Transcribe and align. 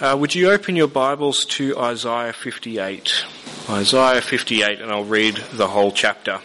Uh, 0.00 0.16
would 0.18 0.34
you 0.34 0.50
open 0.50 0.74
your 0.74 0.88
Bibles 0.88 1.44
to 1.44 1.78
Isaiah 1.78 2.32
58? 2.32 3.24
Isaiah 3.70 4.20
58, 4.20 4.80
and 4.80 4.90
I'll 4.90 5.04
read 5.04 5.36
the 5.52 5.68
whole 5.68 5.92
chapter. 5.92 6.40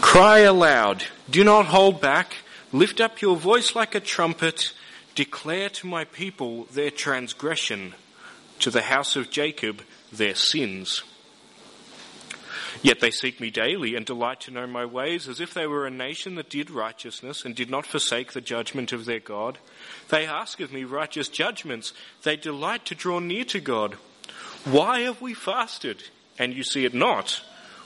Cry 0.00 0.38
aloud, 0.38 1.04
do 1.28 1.44
not 1.44 1.66
hold 1.66 2.00
back, 2.00 2.36
lift 2.72 2.98
up 3.02 3.20
your 3.20 3.36
voice 3.36 3.76
like 3.76 3.94
a 3.94 4.00
trumpet, 4.00 4.72
declare 5.14 5.68
to 5.68 5.86
my 5.86 6.04
people 6.04 6.64
their 6.72 6.90
transgression, 6.90 7.94
to 8.60 8.70
the 8.70 8.82
house 8.82 9.14
of 9.14 9.30
Jacob 9.30 9.82
their 10.10 10.34
sins. 10.34 11.02
Yet 12.82 13.00
they 13.00 13.10
seek 13.10 13.40
me 13.40 13.50
daily 13.50 13.94
and 13.94 14.06
delight 14.06 14.40
to 14.42 14.50
know 14.50 14.66
my 14.66 14.84
ways, 14.84 15.28
as 15.28 15.40
if 15.40 15.52
they 15.54 15.66
were 15.66 15.86
a 15.86 15.90
nation 15.90 16.34
that 16.36 16.50
did 16.50 16.70
righteousness 16.70 17.44
and 17.44 17.54
did 17.54 17.70
not 17.70 17.86
forsake 17.86 18.32
the 18.32 18.40
judgment 18.40 18.92
of 18.92 19.04
their 19.04 19.20
God. 19.20 19.58
They 20.08 20.26
ask 20.26 20.60
of 20.60 20.72
me 20.72 20.84
righteous 20.84 21.28
judgments. 21.28 21.92
They 22.22 22.36
delight 22.36 22.84
to 22.86 22.94
draw 22.94 23.18
near 23.18 23.44
to 23.46 23.60
God. 23.60 23.94
Why 24.64 25.00
have 25.00 25.20
we 25.20 25.34
fasted, 25.34 26.04
and 26.38 26.54
you 26.54 26.62
see 26.62 26.84
it 26.84 26.94
not? 26.94 27.42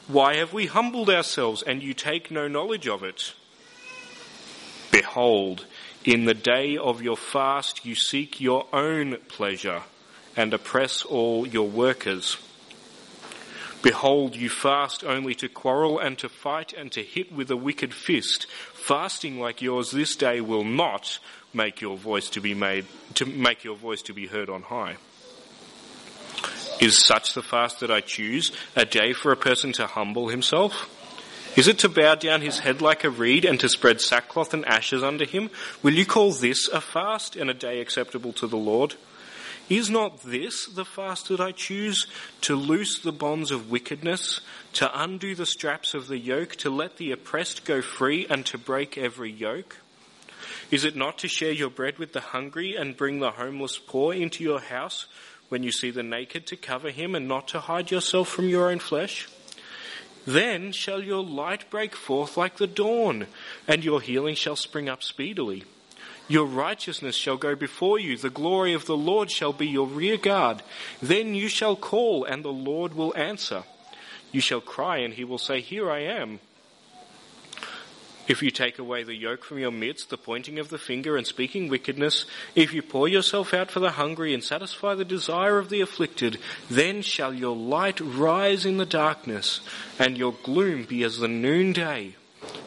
Why 0.09 0.37
have 0.37 0.53
we 0.53 0.67
humbled 0.67 1.09
ourselves, 1.09 1.63
and 1.63 1.83
you 1.83 1.95
take 1.95 2.31
no 2.31 2.49
knowledge 2.49 2.89
of 2.89 3.03
it? 3.03 3.35
Behold, 4.91 5.67
in 6.05 6.25
the 6.25 6.35
day 6.35 6.77
of 6.77 7.03
your 7.03 7.17
fast 7.17 7.85
you 7.85 7.95
seek 7.95 8.41
your 8.41 8.67
own 8.73 9.19
pleasure 9.29 9.83
and 10.37 10.53
oppress 10.53 11.05
all 11.05 11.47
your 11.47 11.69
workers. 11.69 12.37
Behold, 13.83 14.37
you 14.37 14.51
fast 14.51 15.05
only 15.05 15.35
to 15.37 15.49
quarrel 15.49 15.99
and 15.99 16.19
to 16.19 16.29
fight 16.29 16.73
and 16.73 16.93
to 16.93 17.03
hit 17.03 17.33
with 17.33 17.51
a 17.51 17.57
wicked 17.57 17.95
fist. 17.95 18.47
Fasting 18.75 19.41
like 19.41 19.63
yours 19.63 19.91
this 19.91 20.17
day 20.17 20.41
will 20.41 20.65
not 20.65 21.19
make 21.55 21.81
your 21.81 21.97
voice 21.97 22.29
to 22.31 22.41
be 22.41 22.55
made, 22.55 22.85
to 23.15 23.25
make 23.25 23.65
your 23.65 23.77
voice 23.77 24.03
to 24.03 24.13
be 24.13 24.27
heard 24.27 24.51
on 24.51 24.63
high. 24.63 24.97
Is 26.81 27.03
such 27.03 27.35
the 27.35 27.43
fast 27.43 27.81
that 27.81 27.91
I 27.91 28.01
choose, 28.01 28.53
a 28.77 28.85
day 28.85 29.13
for 29.13 29.33
a 29.33 29.37
person 29.37 29.73
to 29.73 29.87
humble 29.87 30.29
himself? 30.29 30.89
Is 31.57 31.67
it 31.67 31.81
to 31.81 31.89
bow 31.89 32.15
down 32.15 32.43
his 32.43 32.61
head 32.61 32.81
like 32.81 33.05
a 33.05 33.11
reed 33.11 33.45
and 33.45 33.59
to 33.61 33.69
spread 33.69 34.01
sackcloth 34.01 34.55
and 34.55 34.65
ashes 34.67 35.03
under 35.03 35.25
him? 35.25 35.51
Will 35.83 35.95
you 35.95 36.07
call 36.07 36.33
this 36.33 36.69
a 36.69 36.81
fast 36.81 37.35
and 37.35 37.51
a 37.51 37.55
day 37.55 37.81
acceptable 37.81 38.33
to 38.35 38.47
the 38.47 38.57
Lord? 38.57 38.95
Is 39.71 39.89
not 39.89 40.23
this 40.23 40.67
the 40.67 40.85
fast 40.85 41.29
that 41.29 41.41
I 41.41 41.53
choose? 41.53 42.09
To 42.43 42.57
loose 42.57 42.99
the 42.99 43.13
bonds 43.13 43.53
of 43.53 43.71
wickedness, 43.71 44.41
to 44.73 44.91
undo 45.01 45.37
the 45.37 45.47
straps 45.47 45.95
of 45.95 46.09
the 46.09 46.19
yoke, 46.19 46.57
to 46.57 46.71
let 46.71 46.97
the 46.97 47.13
oppressed 47.13 47.65
go 47.65 47.81
free, 47.81 48.27
and 48.29 48.45
to 48.47 48.59
break 48.59 48.99
every 48.99 49.31
yoke? 49.31 49.77
Is 50.73 50.85
it 50.85 50.97
not 50.97 51.19
to 51.19 51.29
share 51.29 51.53
your 51.53 51.71
bread 51.71 51.99
with 51.99 52.13
the 52.13 52.21
hungry 52.21 52.75
and 52.75 52.97
bring 52.97 53.21
the 53.21 53.31
homeless 53.31 53.79
poor 53.79 54.13
into 54.13 54.43
your 54.43 54.59
house 54.59 55.07
when 55.51 55.63
you 55.63 55.71
see 55.71 55.93
the 55.93 56.03
naked 56.03 56.49
to 56.49 56.57
cover 56.57 56.91
him 56.91 57.15
and 57.15 57.29
not 57.29 57.47
to 57.49 57.61
hide 57.61 57.93
yourself 57.93 58.29
from 58.29 58.49
your 58.49 58.71
own 58.71 58.81
flesh? 58.81 59.29
Then 60.27 60.73
shall 60.73 61.01
your 61.01 61.23
light 61.23 61.71
break 61.71 61.95
forth 61.95 62.37
like 62.37 62.57
the 62.57 62.67
dawn, 62.67 63.29
and 63.69 63.85
your 63.85 64.01
healing 64.01 64.35
shall 64.35 64.57
spring 64.57 64.89
up 64.89 65.05
speedily. 65.05 65.65
Your 66.31 66.47
righteousness 66.47 67.17
shall 67.17 67.37
go 67.37 67.57
before 67.57 67.99
you. 67.99 68.17
The 68.17 68.31
glory 68.31 68.73
of 68.73 68.87
the 68.87 68.97
Lord 68.97 69.33
shall 69.33 69.53
be 69.53 69.67
your 69.67 69.89
rear 69.89 70.17
guard. 70.17 70.63
Then 71.03 71.35
you 71.35 71.49
shall 71.49 71.75
call 71.75 72.23
and 72.23 72.45
the 72.45 72.53
Lord 72.53 72.95
will 72.95 73.13
answer. 73.17 73.65
You 74.31 74.41
shall 74.41 74.61
cry 74.61 74.99
and 74.99 75.13
he 75.13 75.25
will 75.25 75.39
say, 75.39 75.61
Here 75.61 75.91
I 75.91 76.03
am. 76.03 76.39
If 78.29 78.45
you 78.45 78.53
take 78.53 78.79
away 78.79 79.03
the 79.03 79.17
yoke 79.17 79.43
from 79.43 79.59
your 79.59 79.73
midst, 79.73 80.11
the 80.11 80.17
pointing 80.17 80.61
of 80.61 80.69
the 80.69 80.79
finger 80.79 81.17
and 81.17 81.27
speaking 81.27 81.69
wickedness, 81.69 82.27
if 82.55 82.73
you 82.73 82.81
pour 82.81 83.09
yourself 83.09 83.53
out 83.53 83.73
for 83.73 83.81
the 83.81 83.91
hungry 83.91 84.33
and 84.33 84.45
satisfy 84.45 84.95
the 84.95 85.05
desire 85.05 85.59
of 85.59 85.69
the 85.69 85.81
afflicted, 85.81 86.39
then 86.71 87.03
shall 87.03 87.35
your 87.35 87.57
light 87.57 87.99
rise 87.99 88.65
in 88.65 88.77
the 88.77 88.87
darkness 88.87 89.63
and 89.99 90.17
your 90.17 90.37
gloom 90.45 90.85
be 90.85 91.03
as 91.03 91.19
the 91.19 91.27
noonday 91.27 92.15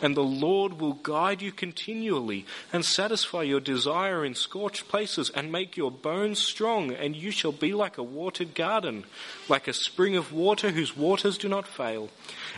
and 0.01 0.17
the 0.17 0.23
Lord 0.23 0.79
will 0.79 0.93
guide 0.93 1.41
you 1.41 1.51
continually 1.51 2.45
and 2.71 2.83
satisfy 2.83 3.43
your 3.43 3.59
desire 3.59 4.25
in 4.25 4.35
scorched 4.35 4.87
places 4.89 5.29
and 5.29 5.51
make 5.51 5.77
your 5.77 5.91
bones 5.91 6.39
strong, 6.39 6.91
and 6.91 7.15
you 7.15 7.31
shall 7.31 7.51
be 7.51 7.73
like 7.73 7.97
a 7.97 8.03
watered 8.03 8.53
garden, 8.53 9.05
like 9.47 9.67
a 9.67 9.73
spring 9.73 10.15
of 10.15 10.33
water 10.33 10.71
whose 10.71 10.97
waters 10.97 11.37
do 11.37 11.47
not 11.47 11.67
fail. 11.67 12.09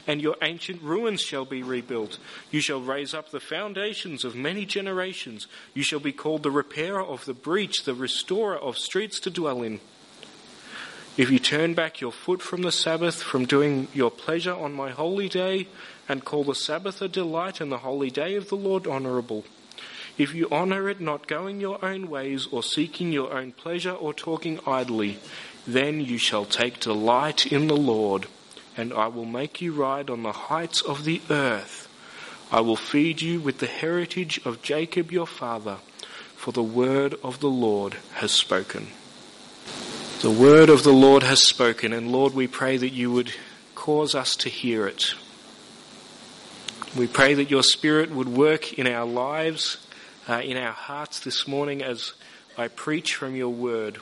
And 0.08 0.22
your 0.22 0.36
ancient 0.42 0.82
ruins 0.82 1.22
shall 1.22 1.46
be 1.46 1.62
rebuilt. 1.62 2.18
You 2.52 2.62
shall 2.62 2.82
raise 2.82 3.14
up 3.14 3.32
the 3.32 3.40
foundations 3.40 4.24
of 4.24 4.36
many 4.36 4.66
generations. 4.66 5.48
You 5.74 5.84
shall 5.84 6.00
be 6.00 6.12
called 6.12 6.44
the 6.44 6.52
repairer 6.52 7.04
of 7.04 7.26
the 7.26 7.34
breach, 7.34 7.84
the 7.84 7.94
restorer 7.94 8.58
of 8.58 8.78
streets 8.78 9.20
to 9.22 9.30
dwell 9.30 9.62
in. 9.62 9.80
If 11.18 11.32
you 11.32 11.40
turn 11.40 11.76
back 11.76 12.02
your 12.02 12.12
foot 12.12 12.42
from 12.42 12.64
the 12.64 12.74
Sabbath, 12.74 13.24
from 13.24 13.46
doing 13.46 13.88
your 13.94 14.12
pleasure 14.12 14.54
on 14.54 14.74
my 14.74 14.92
holy 14.92 15.30
day, 15.30 15.68
and 16.08 16.26
call 16.26 16.44
the 16.44 16.56
Sabbath 16.56 17.02
a 17.02 17.08
delight 17.08 17.62
and 17.62 17.72
the 17.72 17.80
holy 17.80 18.10
day 18.10 18.36
of 18.36 18.50
the 18.50 18.56
Lord 18.56 18.88
honourable, 18.88 19.46
if 20.18 20.34
you 20.34 20.48
honour 20.50 20.90
it 20.90 21.02
not 21.02 21.28
going 21.28 21.60
your 21.60 21.84
own 21.84 22.10
ways, 22.10 22.48
or 22.50 22.64
seeking 22.64 23.12
your 23.12 23.34
own 23.34 23.52
pleasure, 23.52 23.92
or 23.92 24.14
talking 24.14 24.60
idly, 24.66 25.20
then 25.68 26.00
you 26.00 26.18
shall 26.18 26.46
take 26.46 26.80
delight 26.80 27.46
in 27.46 27.68
the 27.68 27.76
Lord, 27.76 28.28
and 28.78 28.94
I 28.94 29.08
will 29.08 29.26
make 29.26 29.62
you 29.62 29.74
ride 29.74 30.10
on 30.10 30.24
the 30.24 30.32
heights 30.32 30.82
of 30.82 31.04
the 31.04 31.22
earth. 31.30 31.90
I 32.52 32.62
will 32.62 32.78
feed 32.78 33.22
you 33.22 33.42
with 33.42 33.60
the 33.60 33.66
heritage 33.66 34.40
of 34.46 34.62
Jacob 34.62 35.12
your 35.12 35.28
father, 35.28 35.78
for 36.36 36.52
the 36.54 36.64
word 36.64 37.16
of 37.24 37.40
the 37.42 37.50
Lord 37.50 37.96
has 38.14 38.32
spoken. 38.32 38.88
The 40.22 40.32
word 40.32 40.70
of 40.70 40.84
the 40.84 40.94
Lord 40.94 41.24
has 41.24 41.46
spoken, 41.46 41.92
and 41.92 42.12
Lord, 42.12 42.34
we 42.34 42.48
pray 42.48 42.78
that 42.78 42.94
you 42.94 43.12
would 43.12 43.34
cause 43.74 44.16
us 44.16 44.36
to 44.38 44.50
hear 44.50 44.88
it. 44.88 45.14
We 46.96 47.08
pray 47.08 47.34
that 47.34 47.52
your 47.52 47.62
Spirit 47.62 48.10
would 48.12 48.30
work 48.30 48.80
in 48.80 48.88
our 48.88 49.06
lives, 49.06 49.86
uh, 50.30 50.40
in 50.42 50.56
our 50.56 50.72
hearts 50.72 51.20
this 51.20 51.46
morning 51.46 51.84
as 51.84 52.14
I 52.58 52.70
preach 52.70 53.16
from 53.16 53.36
your 53.36 53.50
word. 53.50 53.98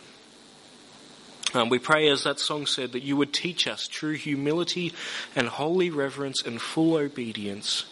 Um, 1.56 1.70
we 1.70 1.80
pray, 1.80 2.08
as 2.10 2.24
that 2.26 2.40
song 2.40 2.68
said, 2.68 2.92
that 2.92 3.02
you 3.02 3.18
would 3.18 3.34
teach 3.34 3.68
us 3.68 3.88
true 3.88 4.14
humility 4.14 4.94
and 5.36 5.48
holy 5.48 5.90
reverence 5.90 6.44
and 6.44 6.62
full 6.62 6.94
obedience, 6.94 7.86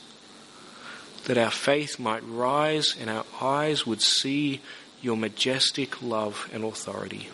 that 1.25 1.37
our 1.37 1.49
faith 1.49 1.97
might 1.97 2.23
rise 2.23 2.95
and 2.99 3.09
our 3.09 3.25
eyes 3.41 3.87
would 3.87 4.03
see 4.03 4.61
your 5.01 5.17
majestic 5.17 6.03
love 6.03 6.47
and 6.53 6.63
authority. 6.63 7.29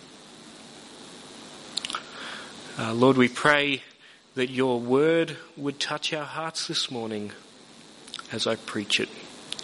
Uh, 2.80 2.94
Lord, 2.94 3.18
we 3.18 3.28
pray 3.28 3.84
that 4.36 4.50
your 4.50 4.80
word 4.80 5.36
would 5.58 5.82
touch 5.82 6.14
our 6.14 6.24
hearts 6.24 6.68
this 6.68 6.90
morning 6.90 7.34
as 8.32 8.48
I 8.48 8.56
preach 8.56 9.00
it 9.00 9.10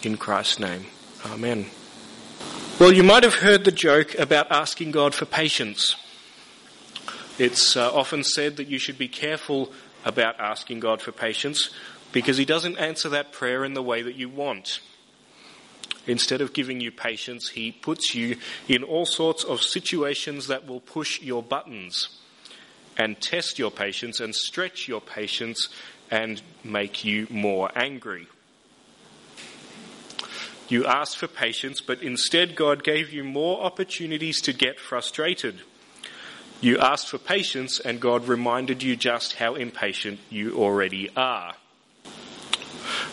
in 0.02 0.16
Christ's 0.16 0.58
name. 0.58 0.86
Amen. 1.26 1.66
Well, 2.78 2.92
you 2.92 3.02
might 3.02 3.22
have 3.22 3.36
heard 3.36 3.64
the 3.64 3.72
joke 3.72 4.18
about 4.18 4.50
asking 4.50 4.90
God 4.90 5.14
for 5.14 5.26
patience. 5.26 5.96
It's 7.38 7.76
uh, 7.76 7.92
often 7.92 8.24
said 8.24 8.56
that 8.56 8.68
you 8.68 8.78
should 8.78 8.98
be 8.98 9.08
careful 9.08 9.72
about 10.04 10.38
asking 10.38 10.80
God 10.80 11.00
for 11.00 11.12
patience 11.12 11.70
because 12.12 12.36
He 12.36 12.44
doesn't 12.44 12.76
answer 12.76 13.08
that 13.10 13.32
prayer 13.32 13.64
in 13.64 13.74
the 13.74 13.82
way 13.82 14.02
that 14.02 14.16
you 14.16 14.28
want. 14.28 14.80
Instead 16.06 16.40
of 16.40 16.52
giving 16.52 16.80
you 16.80 16.92
patience, 16.92 17.48
He 17.50 17.72
puts 17.72 18.14
you 18.14 18.36
in 18.68 18.82
all 18.82 19.06
sorts 19.06 19.44
of 19.44 19.62
situations 19.62 20.48
that 20.48 20.66
will 20.66 20.80
push 20.80 21.20
your 21.22 21.42
buttons 21.42 22.08
and 22.96 23.20
test 23.20 23.58
your 23.58 23.70
patience 23.70 24.20
and 24.20 24.34
stretch 24.34 24.86
your 24.86 25.00
patience 25.00 25.68
and 26.10 26.42
make 26.62 27.04
you 27.04 27.26
more 27.30 27.70
angry. 27.74 28.28
You 30.74 30.84
asked 30.86 31.18
for 31.18 31.28
patience, 31.28 31.80
but 31.80 32.02
instead 32.02 32.56
God 32.56 32.82
gave 32.82 33.12
you 33.12 33.22
more 33.22 33.62
opportunities 33.62 34.40
to 34.40 34.52
get 34.52 34.80
frustrated. 34.80 35.60
You 36.60 36.80
asked 36.80 37.10
for 37.10 37.18
patience, 37.18 37.78
and 37.78 38.00
God 38.00 38.26
reminded 38.26 38.82
you 38.82 38.96
just 38.96 39.34
how 39.34 39.54
impatient 39.54 40.18
you 40.30 40.58
already 40.58 41.10
are. 41.16 41.54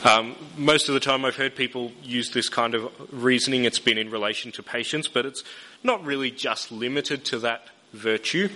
Um, 0.04 0.36
most 0.58 0.88
of 0.90 0.96
the 0.96 1.00
time, 1.00 1.24
I've 1.24 1.36
heard 1.36 1.56
people 1.56 1.92
use 2.02 2.32
this 2.32 2.50
kind 2.50 2.74
of 2.74 2.92
reasoning. 3.12 3.66
It's 3.66 3.78
been 3.78 4.00
in 4.00 4.10
relation 4.10 4.52
to 4.54 4.64
patience, 4.64 5.08
but 5.08 5.28
it's 5.28 5.44
not 5.84 6.04
really 6.04 6.32
just 6.32 6.72
limited 6.72 7.24
to 7.26 7.38
that 7.42 7.68
virtue. 7.94 8.50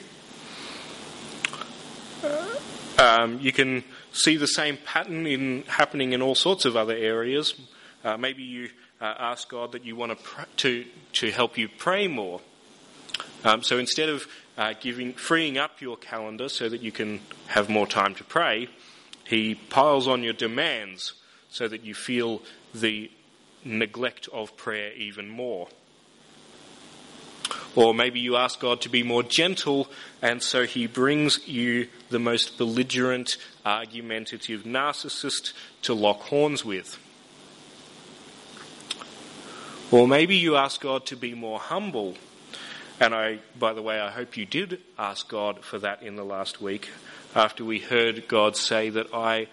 Um, 2.97 3.39
you 3.39 3.51
can 3.51 3.83
see 4.13 4.35
the 4.35 4.47
same 4.47 4.77
pattern 4.83 5.27
in 5.27 5.61
happening 5.67 6.13
in 6.13 6.23
all 6.23 6.33
sorts 6.33 6.65
of 6.65 6.75
other 6.75 6.95
areas. 6.95 7.53
Uh, 8.03 8.17
maybe 8.17 8.41
you 8.41 8.69
uh, 9.01 9.13
ask 9.19 9.49
God 9.49 9.71
that 9.73 9.85
you 9.85 9.95
want 9.95 10.17
to, 10.17 10.23
pr- 10.23 10.41
to 10.57 10.85
to 11.13 11.31
help 11.31 11.57
you 11.57 11.67
pray 11.67 12.07
more. 12.07 12.41
Um, 13.43 13.63
so 13.63 13.77
instead 13.77 14.09
of 14.09 14.27
uh, 14.57 14.73
giving 14.79 15.13
freeing 15.13 15.57
up 15.57 15.81
your 15.81 15.97
calendar 15.97 16.49
so 16.49 16.69
that 16.69 16.81
you 16.81 16.91
can 16.91 17.19
have 17.47 17.69
more 17.69 17.87
time 17.87 18.15
to 18.15 18.23
pray, 18.23 18.67
He 19.25 19.55
piles 19.55 20.07
on 20.07 20.23
your 20.23 20.33
demands 20.33 21.13
so 21.49 21.67
that 21.67 21.83
you 21.83 21.93
feel 21.93 22.41
the 22.73 23.09
neglect 23.63 24.27
of 24.31 24.55
prayer 24.57 24.93
even 24.93 25.29
more. 25.29 25.67
Or 27.75 27.93
maybe 27.93 28.19
you 28.19 28.37
ask 28.37 28.59
God 28.59 28.81
to 28.81 28.89
be 28.89 29.03
more 29.03 29.23
gentle, 29.23 29.89
and 30.21 30.41
so 30.41 30.65
he 30.65 30.87
brings 30.87 31.45
you 31.47 31.87
the 32.09 32.19
most 32.19 32.57
belligerent, 32.57 33.37
argumentative 33.65 34.63
narcissist 34.63 35.51
to 35.81 35.93
lock 35.93 36.21
horns 36.21 36.63
with. 36.63 36.97
Or 39.95 40.09
maybe 40.09 40.35
you 40.35 40.57
ask 40.57 40.81
God 40.81 41.05
to 41.05 41.15
be 41.15 41.33
more 41.33 41.57
humble. 41.57 42.15
And 42.99 43.15
I, 43.15 43.39
by 43.57 43.71
the 43.71 43.81
way, 43.81 43.97
I 43.97 44.11
hope 44.11 44.35
you 44.35 44.45
did 44.45 44.81
ask 44.99 45.29
God 45.29 45.63
for 45.63 45.79
that 45.79 46.03
in 46.03 46.17
the 46.17 46.25
last 46.25 46.61
week 46.61 46.89
after 47.33 47.63
we 47.63 47.79
heard 47.79 48.27
God 48.27 48.57
say 48.57 48.89
that 48.89 49.13
I 49.13 49.47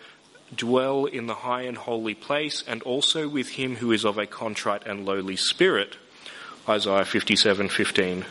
dwell 0.53 1.05
in 1.05 1.29
the 1.29 1.35
high 1.37 1.63
and 1.63 1.77
holy 1.77 2.15
place 2.15 2.65
and 2.67 2.83
also 2.83 3.29
with 3.29 3.51
him 3.51 3.77
who 3.77 3.93
is 3.93 4.05
of 4.05 4.19
a 4.19 4.27
contrite 4.27 4.85
and 4.85 5.07
lowly 5.07 5.37
spirit. 5.37 5.97
Isaiah 6.69 7.05
57:15. 7.05 8.25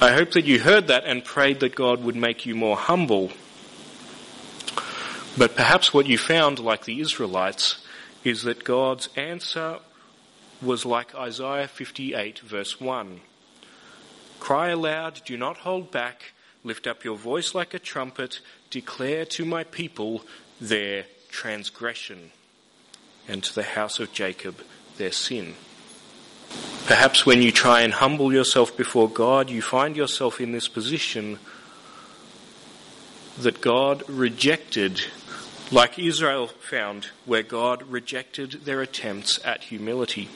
I 0.00 0.12
hope 0.12 0.30
that 0.30 0.44
you 0.44 0.60
heard 0.60 0.86
that 0.86 1.02
and 1.06 1.24
prayed 1.24 1.58
that 1.58 1.74
God 1.74 2.04
would 2.04 2.14
make 2.14 2.46
you 2.46 2.54
more 2.54 2.76
humble. 2.76 3.32
But 5.36 5.56
perhaps 5.56 5.92
what 5.92 6.06
you 6.06 6.18
found, 6.18 6.60
like 6.60 6.84
the 6.84 7.00
Israelites, 7.00 7.78
is 8.22 8.44
that 8.44 8.62
God's 8.62 9.08
answer 9.16 9.80
was 10.62 10.84
like 10.84 11.14
Isaiah 11.14 11.68
58, 11.68 12.40
verse 12.40 12.80
1. 12.80 13.20
Cry 14.40 14.68
aloud, 14.68 15.22
do 15.24 15.36
not 15.36 15.58
hold 15.58 15.90
back, 15.90 16.32
lift 16.62 16.86
up 16.86 17.04
your 17.04 17.16
voice 17.16 17.54
like 17.54 17.74
a 17.74 17.78
trumpet, 17.78 18.40
declare 18.70 19.24
to 19.24 19.44
my 19.44 19.64
people 19.64 20.22
their 20.60 21.06
transgression, 21.30 22.30
and 23.28 23.42
to 23.42 23.54
the 23.54 23.62
house 23.62 24.00
of 24.00 24.12
Jacob 24.12 24.56
their 24.96 25.12
sin. 25.12 25.54
Perhaps 26.86 27.24
when 27.24 27.40
you 27.40 27.50
try 27.50 27.80
and 27.80 27.94
humble 27.94 28.32
yourself 28.32 28.76
before 28.76 29.08
God, 29.08 29.48
you 29.48 29.62
find 29.62 29.96
yourself 29.96 30.40
in 30.40 30.52
this 30.52 30.68
position 30.68 31.38
that 33.38 33.60
God 33.60 34.02
rejected, 34.08 35.00
like 35.72 35.98
Israel 35.98 36.48
found, 36.48 37.08
where 37.24 37.42
God 37.42 37.82
rejected 37.84 38.64
their 38.64 38.82
attempts 38.82 39.40
at 39.44 39.64
humility. 39.64 40.28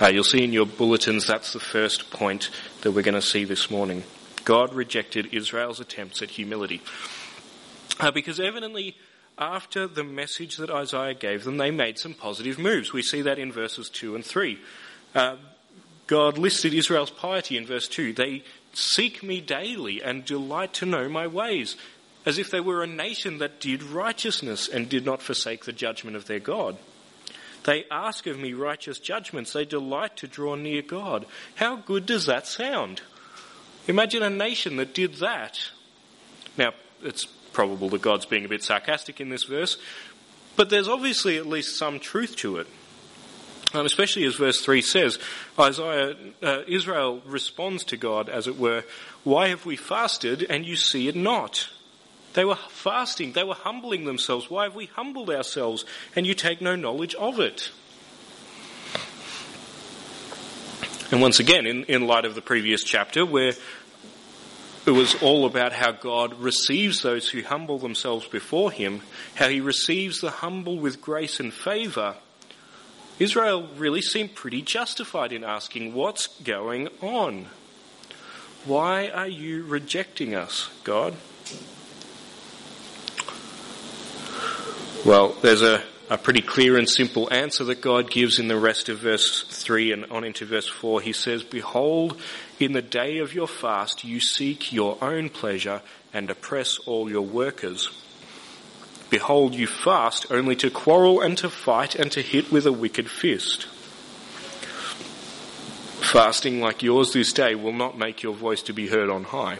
Uh, 0.00 0.06
you'll 0.06 0.24
see 0.24 0.42
in 0.42 0.52
your 0.52 0.66
bulletins 0.66 1.26
that's 1.26 1.52
the 1.52 1.60
first 1.60 2.10
point 2.10 2.50
that 2.80 2.92
we're 2.92 3.02
going 3.02 3.14
to 3.14 3.22
see 3.22 3.44
this 3.44 3.70
morning. 3.70 4.02
God 4.44 4.74
rejected 4.74 5.32
Israel's 5.32 5.80
attempts 5.80 6.22
at 6.22 6.30
humility. 6.30 6.80
Uh, 8.00 8.10
because 8.10 8.40
evidently, 8.40 8.96
after 9.38 9.86
the 9.86 10.02
message 10.02 10.56
that 10.56 10.70
Isaiah 10.70 11.14
gave 11.14 11.44
them, 11.44 11.58
they 11.58 11.70
made 11.70 11.98
some 11.98 12.14
positive 12.14 12.58
moves. 12.58 12.92
We 12.92 13.02
see 13.02 13.22
that 13.22 13.38
in 13.38 13.52
verses 13.52 13.90
2 13.90 14.14
and 14.14 14.24
3. 14.24 14.58
Uh, 15.14 15.36
God 16.06 16.38
listed 16.38 16.74
Israel's 16.74 17.10
piety 17.10 17.56
in 17.56 17.66
verse 17.66 17.86
2. 17.86 18.14
They 18.14 18.44
seek 18.72 19.22
me 19.22 19.40
daily 19.40 20.02
and 20.02 20.24
delight 20.24 20.72
to 20.74 20.86
know 20.86 21.08
my 21.08 21.26
ways, 21.26 21.76
as 22.24 22.38
if 22.38 22.50
they 22.50 22.60
were 22.60 22.82
a 22.82 22.86
nation 22.86 23.38
that 23.38 23.60
did 23.60 23.82
righteousness 23.82 24.68
and 24.68 24.88
did 24.88 25.04
not 25.04 25.22
forsake 25.22 25.64
the 25.64 25.72
judgment 25.72 26.16
of 26.16 26.26
their 26.26 26.40
God. 26.40 26.76
They 27.64 27.84
ask 27.90 28.26
of 28.26 28.38
me 28.38 28.54
righteous 28.54 28.98
judgments. 28.98 29.52
They 29.52 29.64
delight 29.64 30.16
to 30.18 30.26
draw 30.26 30.54
near 30.54 30.82
God. 30.82 31.26
How 31.56 31.76
good 31.76 32.06
does 32.06 32.26
that 32.26 32.46
sound? 32.46 33.02
Imagine 33.86 34.22
a 34.22 34.30
nation 34.30 34.76
that 34.76 34.94
did 34.94 35.14
that. 35.14 35.58
Now, 36.56 36.72
it's 37.02 37.24
probable 37.24 37.88
that 37.90 38.02
God's 38.02 38.26
being 38.26 38.44
a 38.44 38.48
bit 38.48 38.62
sarcastic 38.62 39.20
in 39.20 39.28
this 39.28 39.44
verse, 39.44 39.76
but 40.56 40.70
there's 40.70 40.88
obviously 40.88 41.36
at 41.36 41.46
least 41.46 41.76
some 41.76 41.98
truth 41.98 42.36
to 42.36 42.58
it. 42.58 42.66
Um, 43.74 43.86
especially 43.86 44.24
as 44.24 44.34
verse 44.34 44.60
3 44.60 44.82
says, 44.82 45.18
Isaiah, 45.58 46.14
uh, 46.42 46.62
Israel 46.68 47.22
responds 47.24 47.84
to 47.84 47.96
God, 47.96 48.28
as 48.28 48.46
it 48.46 48.58
were, 48.58 48.84
Why 49.24 49.48
have 49.48 49.64
we 49.64 49.76
fasted 49.76 50.46
and 50.50 50.66
you 50.66 50.76
see 50.76 51.08
it 51.08 51.16
not? 51.16 51.68
They 52.34 52.44
were 52.44 52.56
fasting. 52.56 53.32
They 53.32 53.44
were 53.44 53.54
humbling 53.54 54.04
themselves. 54.04 54.50
Why 54.50 54.64
have 54.64 54.74
we 54.74 54.86
humbled 54.86 55.30
ourselves 55.30 55.84
and 56.16 56.26
you 56.26 56.34
take 56.34 56.60
no 56.60 56.76
knowledge 56.76 57.14
of 57.14 57.38
it? 57.40 57.70
And 61.10 61.20
once 61.20 61.40
again, 61.40 61.66
in, 61.66 61.84
in 61.84 62.06
light 62.06 62.24
of 62.24 62.34
the 62.34 62.40
previous 62.40 62.82
chapter, 62.82 63.26
where 63.26 63.52
it 64.86 64.90
was 64.90 65.14
all 65.22 65.44
about 65.44 65.74
how 65.74 65.92
God 65.92 66.40
receives 66.40 67.02
those 67.02 67.28
who 67.28 67.42
humble 67.42 67.78
themselves 67.78 68.26
before 68.26 68.72
Him, 68.72 69.02
how 69.34 69.48
He 69.48 69.60
receives 69.60 70.22
the 70.22 70.30
humble 70.30 70.78
with 70.78 71.02
grace 71.02 71.38
and 71.38 71.52
favour, 71.52 72.16
Israel 73.18 73.68
really 73.76 74.00
seemed 74.00 74.34
pretty 74.34 74.62
justified 74.62 75.32
in 75.32 75.44
asking, 75.44 75.92
What's 75.92 76.28
going 76.40 76.88
on? 77.02 77.46
Why 78.64 79.08
are 79.08 79.28
you 79.28 79.64
rejecting 79.64 80.34
us, 80.34 80.70
God? 80.82 81.14
Well, 85.04 85.30
there's 85.42 85.62
a, 85.62 85.82
a 86.10 86.16
pretty 86.16 86.42
clear 86.42 86.78
and 86.78 86.88
simple 86.88 87.32
answer 87.32 87.64
that 87.64 87.80
God 87.80 88.08
gives 88.08 88.38
in 88.38 88.46
the 88.46 88.56
rest 88.56 88.88
of 88.88 89.00
verse 89.00 89.42
3 89.42 89.90
and 89.90 90.04
on 90.12 90.22
into 90.22 90.46
verse 90.46 90.68
4. 90.68 91.00
He 91.00 91.12
says, 91.12 91.42
Behold, 91.42 92.20
in 92.60 92.72
the 92.72 92.82
day 92.82 93.18
of 93.18 93.34
your 93.34 93.48
fast 93.48 94.04
you 94.04 94.20
seek 94.20 94.72
your 94.72 94.96
own 95.02 95.28
pleasure 95.28 95.82
and 96.14 96.30
oppress 96.30 96.78
all 96.78 97.10
your 97.10 97.22
workers. 97.22 97.90
Behold, 99.10 99.54
you 99.56 99.66
fast 99.66 100.26
only 100.30 100.54
to 100.54 100.70
quarrel 100.70 101.20
and 101.20 101.36
to 101.38 101.50
fight 101.50 101.96
and 101.96 102.12
to 102.12 102.22
hit 102.22 102.52
with 102.52 102.64
a 102.64 102.72
wicked 102.72 103.10
fist. 103.10 103.64
Fasting 106.00 106.60
like 106.60 106.80
yours 106.80 107.12
this 107.12 107.32
day 107.32 107.56
will 107.56 107.72
not 107.72 107.98
make 107.98 108.22
your 108.22 108.34
voice 108.34 108.62
to 108.62 108.72
be 108.72 108.86
heard 108.86 109.10
on 109.10 109.24
high. 109.24 109.58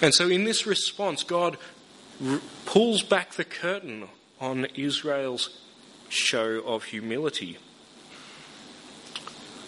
And 0.00 0.14
so 0.14 0.28
in 0.28 0.44
this 0.44 0.64
response, 0.64 1.24
God 1.24 1.56
pulls 2.66 3.02
back 3.02 3.34
the 3.34 3.44
curtain 3.44 4.08
on 4.40 4.66
Israel's 4.74 5.60
show 6.08 6.62
of 6.64 6.84
humility. 6.84 7.58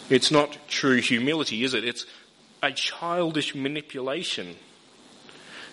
It's 0.09 0.31
not 0.31 0.59
true 0.69 1.01
humility, 1.01 1.65
is 1.65 1.75
it? 1.75 1.85
It's 1.85 2.07
a 2.63 2.73
childish 2.73 3.55
manipulation. 3.55 4.57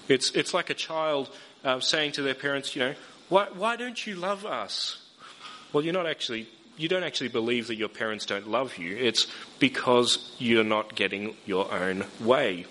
It's, 0.08 0.32
it's 0.32 0.54
like 0.54 0.70
a 0.70 0.74
child 0.74 1.30
uh, 1.64 1.80
saying 1.80 2.14
to 2.14 2.22
their 2.22 2.34
parents, 2.34 2.76
you 2.76 2.82
know, 2.82 2.96
why, 3.30 3.48
why 3.54 3.76
don't 3.76 4.06
you 4.06 4.16
love 4.16 4.46
us? 4.46 5.00
Well, 5.72 5.84
you're 5.84 5.94
not 5.94 6.08
actually, 6.08 6.48
you 6.78 6.90
don't 6.90 7.04
actually 7.04 7.30
believe 7.30 7.68
that 7.68 7.76
your 7.76 7.90
parents 7.90 8.26
don't 8.26 8.48
love 8.48 8.78
you. 8.78 8.96
It's 8.98 9.28
because 9.60 10.36
you're 10.40 10.64
not 10.64 10.96
getting 10.96 11.36
your 11.46 11.72
own 11.72 12.06
way. 12.20 12.66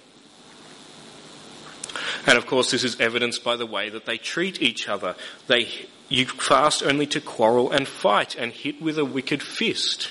And 2.27 2.39
of 2.39 2.47
course, 2.47 2.71
this 2.71 2.85
is 2.85 3.01
evidenced 3.01 3.43
by 3.43 3.57
the 3.57 3.67
way 3.67 3.89
that 3.89 4.07
they 4.07 4.17
treat 4.17 4.63
each 4.63 4.89
other. 4.89 5.17
They, 5.49 5.69
you 6.09 6.27
fast 6.27 6.83
only 6.83 7.07
to 7.09 7.21
quarrel 7.21 7.73
and 7.73 7.89
fight 7.89 8.37
and 8.37 8.53
hit 8.53 8.81
with 8.81 8.99
a 8.99 9.05
wicked 9.05 9.43
fist. 9.43 10.11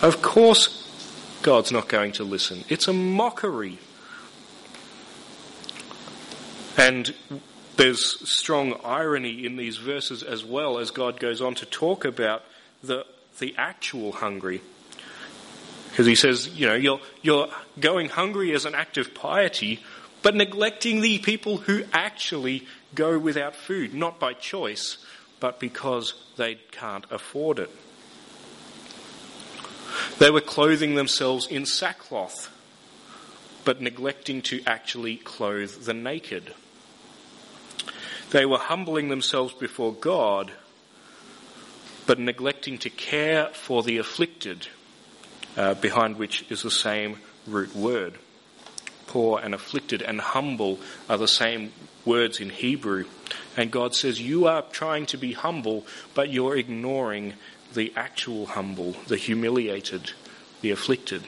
Of 0.00 0.22
course, 0.22 0.84
God's 1.42 1.72
not 1.72 1.88
going 1.88 2.12
to 2.12 2.24
listen. 2.24 2.64
It's 2.68 2.86
a 2.86 2.92
mockery. 2.92 3.78
And 6.76 7.12
there's 7.76 8.28
strong 8.28 8.78
irony 8.84 9.44
in 9.44 9.56
these 9.56 9.78
verses 9.78 10.22
as 10.22 10.44
well 10.44 10.78
as 10.78 10.92
God 10.92 11.18
goes 11.18 11.40
on 11.40 11.56
to 11.56 11.66
talk 11.66 12.04
about 12.04 12.44
the, 12.82 13.04
the 13.40 13.54
actual 13.56 14.12
hungry. 14.12 14.60
Because 15.98 16.06
he 16.06 16.14
says, 16.14 16.46
you 16.56 16.68
know, 16.68 16.76
you're, 16.76 17.00
you're 17.22 17.48
going 17.80 18.08
hungry 18.08 18.54
as 18.54 18.64
an 18.64 18.76
act 18.76 18.98
of 18.98 19.14
piety, 19.14 19.80
but 20.22 20.32
neglecting 20.32 21.00
the 21.00 21.18
people 21.18 21.56
who 21.56 21.82
actually 21.92 22.68
go 22.94 23.18
without 23.18 23.56
food, 23.56 23.94
not 23.94 24.20
by 24.20 24.32
choice, 24.32 24.98
but 25.40 25.58
because 25.58 26.14
they 26.36 26.54
can't 26.70 27.04
afford 27.10 27.58
it. 27.58 27.70
They 30.20 30.30
were 30.30 30.40
clothing 30.40 30.94
themselves 30.94 31.48
in 31.48 31.66
sackcloth, 31.66 32.48
but 33.64 33.82
neglecting 33.82 34.40
to 34.42 34.62
actually 34.68 35.16
clothe 35.16 35.82
the 35.82 35.94
naked. 35.94 36.54
They 38.30 38.46
were 38.46 38.58
humbling 38.58 39.08
themselves 39.08 39.52
before 39.52 39.94
God, 39.94 40.52
but 42.06 42.20
neglecting 42.20 42.78
to 42.78 42.88
care 42.88 43.46
for 43.46 43.82
the 43.82 43.98
afflicted 43.98 44.68
uh, 45.58 45.74
behind 45.74 46.16
which 46.16 46.44
is 46.50 46.62
the 46.62 46.70
same 46.70 47.18
root 47.46 47.74
word. 47.74 48.14
Poor 49.08 49.40
and 49.40 49.54
afflicted 49.54 50.00
and 50.00 50.20
humble 50.20 50.78
are 51.08 51.18
the 51.18 51.28
same 51.28 51.72
words 52.04 52.40
in 52.40 52.50
Hebrew. 52.50 53.04
And 53.56 53.70
God 53.70 53.94
says, 53.94 54.20
You 54.20 54.46
are 54.46 54.62
trying 54.62 55.06
to 55.06 55.16
be 55.18 55.32
humble, 55.32 55.84
but 56.14 56.30
you're 56.30 56.56
ignoring 56.56 57.34
the 57.74 57.92
actual 57.96 58.46
humble, 58.46 58.92
the 59.08 59.16
humiliated, 59.16 60.12
the 60.60 60.70
afflicted. 60.70 61.22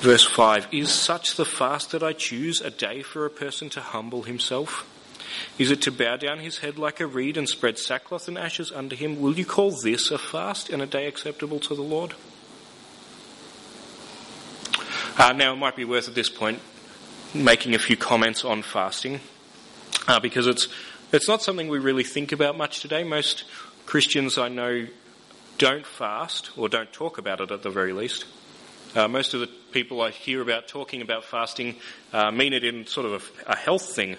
Verse 0.00 0.24
5 0.24 0.68
Is 0.72 0.90
such 0.90 1.36
the 1.36 1.44
fast 1.44 1.90
that 1.90 2.02
I 2.02 2.12
choose 2.12 2.60
a 2.60 2.70
day 2.70 3.02
for 3.02 3.26
a 3.26 3.30
person 3.30 3.68
to 3.70 3.80
humble 3.80 4.22
himself? 4.22 4.86
Is 5.58 5.70
it 5.70 5.82
to 5.82 5.92
bow 5.92 6.16
down 6.16 6.38
his 6.38 6.58
head 6.58 6.78
like 6.78 7.00
a 7.00 7.06
reed 7.06 7.36
and 7.36 7.48
spread 7.48 7.78
sackcloth 7.78 8.28
and 8.28 8.38
ashes 8.38 8.72
under 8.72 8.96
him? 8.96 9.20
Will 9.20 9.34
you 9.34 9.44
call 9.44 9.70
this 9.82 10.10
a 10.10 10.18
fast 10.18 10.70
and 10.70 10.82
a 10.82 10.86
day 10.86 11.06
acceptable 11.06 11.60
to 11.60 11.74
the 11.74 11.82
Lord? 11.82 12.14
Uh, 15.18 15.32
now, 15.32 15.52
it 15.54 15.56
might 15.56 15.76
be 15.76 15.84
worth 15.84 16.08
at 16.08 16.14
this 16.14 16.28
point 16.28 16.60
making 17.34 17.74
a 17.74 17.78
few 17.78 17.96
comments 17.96 18.44
on 18.44 18.62
fasting 18.62 19.20
uh, 20.08 20.20
because 20.20 20.46
it's 20.46 20.68
it's 21.12 21.28
not 21.28 21.42
something 21.42 21.68
we 21.68 21.78
really 21.78 22.04
think 22.04 22.32
about 22.32 22.56
much 22.56 22.80
today. 22.80 23.04
Most 23.04 23.44
Christians 23.86 24.38
I 24.38 24.48
know 24.48 24.86
don't 25.58 25.86
fast 25.86 26.50
or 26.56 26.68
don't 26.68 26.92
talk 26.92 27.18
about 27.18 27.40
it 27.40 27.50
at 27.50 27.62
the 27.62 27.70
very 27.70 27.92
least. 27.92 28.26
Uh, 28.94 29.06
most 29.08 29.34
of 29.34 29.40
the 29.40 29.46
people 29.72 30.00
I 30.00 30.10
hear 30.10 30.40
about 30.40 30.68
talking 30.68 31.02
about 31.02 31.24
fasting 31.24 31.76
uh, 32.12 32.30
mean 32.30 32.52
it 32.52 32.64
in 32.64 32.86
sort 32.86 33.06
of 33.06 33.32
a, 33.46 33.52
a 33.52 33.56
health 33.56 33.94
thing, 33.94 34.16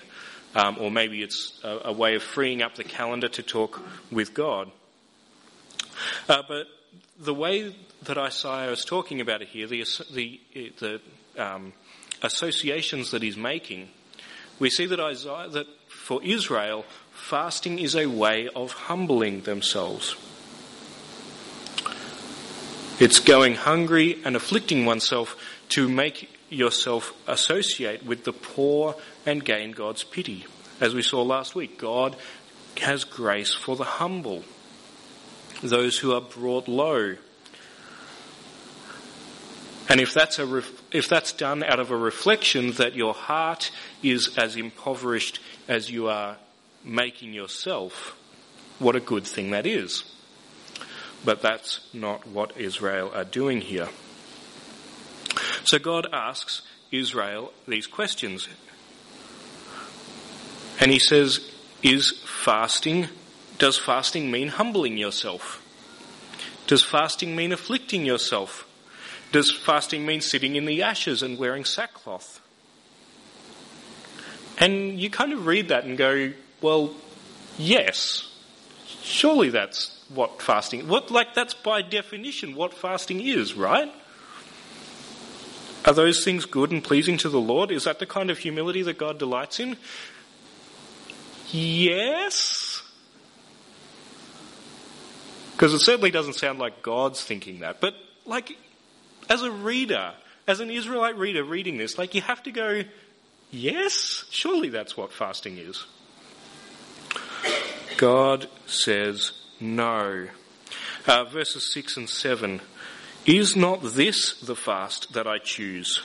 um, 0.58 0.78
or 0.80 0.90
maybe 0.90 1.22
it's 1.22 1.60
a, 1.64 1.82
a, 1.86 1.94
way 1.94 2.16
of 2.16 2.24
freeing 2.24 2.64
up 2.64 2.76
the 2.76 2.84
calendar 2.84 3.28
to 3.30 3.44
talk 3.44 3.80
with 4.12 4.34
God. 4.34 4.72
Uh, 6.28 6.42
but 6.48 6.66
the 7.20 7.34
way 7.34 7.76
that 8.04 8.18
Isaiah 8.18 8.72
is 8.72 8.84
talking 8.84 9.22
about 9.22 9.44
it 9.44 9.50
here, 9.50 9.68
the, 9.68 9.86
the, 10.12 10.42
the 10.80 11.02
um, 11.38 11.74
associations 12.24 13.12
that 13.12 13.22
he's 13.22 13.38
making, 13.38 13.90
we 14.58 14.72
see 14.72 14.88
that 14.88 15.00
Isaiah, 15.00 15.48
that 15.50 15.68
for 15.88 16.24
Israel, 16.24 16.86
fasting 17.14 17.78
is 17.78 17.96
a 17.96 18.08
way 18.08 18.50
of 18.56 18.72
humbling 18.72 19.42
themselves. 19.42 20.16
It's 23.00 23.20
going 23.20 23.54
hungry 23.54 24.20
and 24.26 24.36
afflicting 24.36 24.86
oneself 24.88 25.36
to 25.70 25.88
make 25.88 26.32
yourself 26.50 27.14
associate 27.28 28.06
with 28.06 28.24
the 28.24 28.34
poor 28.34 28.96
and 29.26 29.44
gain 29.44 29.72
God's 29.72 30.04
pity. 30.04 30.46
As 30.80 30.94
we 30.94 31.02
saw 31.02 31.22
last 31.22 31.56
week, 31.56 31.78
God 31.78 32.16
has 32.78 33.04
grace 33.04 33.54
for 33.54 33.76
the 33.76 33.84
humble, 33.84 34.44
those 35.62 35.98
who 35.98 36.14
are 36.14 36.22
brought 36.22 36.68
low. 36.68 37.16
And 39.90 40.02
if 40.02 40.14
that's, 40.14 40.38
a 40.38 40.64
if 40.92 41.08
that's 41.08 41.32
done 41.32 41.64
out 41.64 41.80
of 41.80 41.92
a 41.92 41.98
reflection 41.98 42.72
that 42.74 42.96
your 42.96 43.14
heart 43.14 43.72
is 44.04 44.38
as 44.38 44.56
impoverished 44.56 45.40
as 45.68 45.90
you 45.90 46.08
are 46.08 46.38
making 46.84 47.34
yourself, 47.34 48.18
what 48.80 48.96
a 48.96 49.00
good 49.00 49.26
thing 49.26 49.52
that 49.52 49.66
is. 49.66 50.04
But 51.26 51.42
that's 51.42 51.80
not 51.94 52.28
what 52.28 52.58
Israel 52.58 53.12
are 53.14 53.24
doing 53.24 53.62
here. 53.62 53.90
So 55.68 55.78
God 55.80 56.08
asks 56.14 56.62
Israel 56.94 57.52
these 57.68 57.88
questions. 57.88 58.48
And 60.80 60.92
he 60.92 60.98
says, 60.98 61.52
Is 61.84 62.24
fasting, 62.26 63.10
does 63.58 63.78
fasting 63.78 64.32
mean 64.32 64.48
humbling 64.48 64.98
yourself? 64.98 65.62
Does 66.68 66.84
fasting 66.84 67.36
mean 67.36 67.52
afflicting 67.52 68.06
yourself? 68.06 68.66
Does 69.34 69.52
fasting 69.52 70.06
mean 70.06 70.22
sitting 70.22 70.56
in 70.56 70.66
the 70.66 70.84
ashes 70.84 71.22
and 71.22 71.38
wearing 71.38 71.66
sackcloth? 71.66 72.40
And 74.58 74.98
you 74.98 75.10
kind 75.10 75.34
of 75.34 75.46
read 75.46 75.68
that 75.68 75.84
and 75.84 75.98
go, 75.98 76.32
well, 76.62 76.94
yes, 77.58 78.34
surely 79.02 79.50
that's 79.50 80.02
what 80.08 80.42
fasting, 80.42 80.88
what, 80.88 81.12
like 81.12 81.34
that's 81.34 81.54
by 81.54 81.82
definition 81.82 82.56
what 82.56 82.74
fasting 82.74 83.20
is, 83.20 83.54
right? 83.54 83.92
Are 85.86 85.94
those 85.94 86.24
things 86.24 86.46
good 86.46 86.72
and 86.72 86.84
pleasing 86.84 87.18
to 87.20 87.30
the 87.30 87.40
Lord? 87.40 87.72
Is 87.72 87.86
that 87.86 88.00
the 88.00 88.06
kind 88.06 88.30
of 88.30 88.38
humility 88.38 88.82
that 88.84 88.98
God 88.98 89.20
delights 89.20 89.60
in? 89.60 89.78
Yes. 91.50 92.82
Because 95.54 95.74
it 95.74 95.80
certainly 95.80 96.12
doesn't 96.12 96.34
sound 96.34 96.60
like 96.60 96.84
God's 96.84 97.24
thinking 97.24 97.62
that. 97.62 97.82
But, 97.82 97.96
like, 98.26 98.58
as 99.30 99.42
a 99.42 99.52
reader, 99.52 100.14
as 100.48 100.60
an 100.60 100.70
Israelite 100.70 101.18
reader 101.18 101.44
reading 101.44 101.78
this, 101.78 101.98
like, 101.98 102.14
you 102.14 102.22
have 102.22 102.44
to 102.44 102.52
go, 102.52 102.84
yes, 103.50 104.26
surely 104.30 104.70
that's 104.70 104.96
what 104.96 105.12
fasting 105.12 105.58
is. 105.58 105.86
God 107.98 108.48
says 108.68 109.32
no. 109.60 110.28
Uh, 111.08 111.24
verses 111.24 111.72
6 111.74 111.98
and 111.98 112.10
7. 112.10 112.62
Is 113.28 113.58
not 113.58 113.84
this 113.84 114.40
the 114.40 114.56
fast 114.56 115.12
that 115.12 115.28
I 115.28 115.38
choose? 115.38 116.02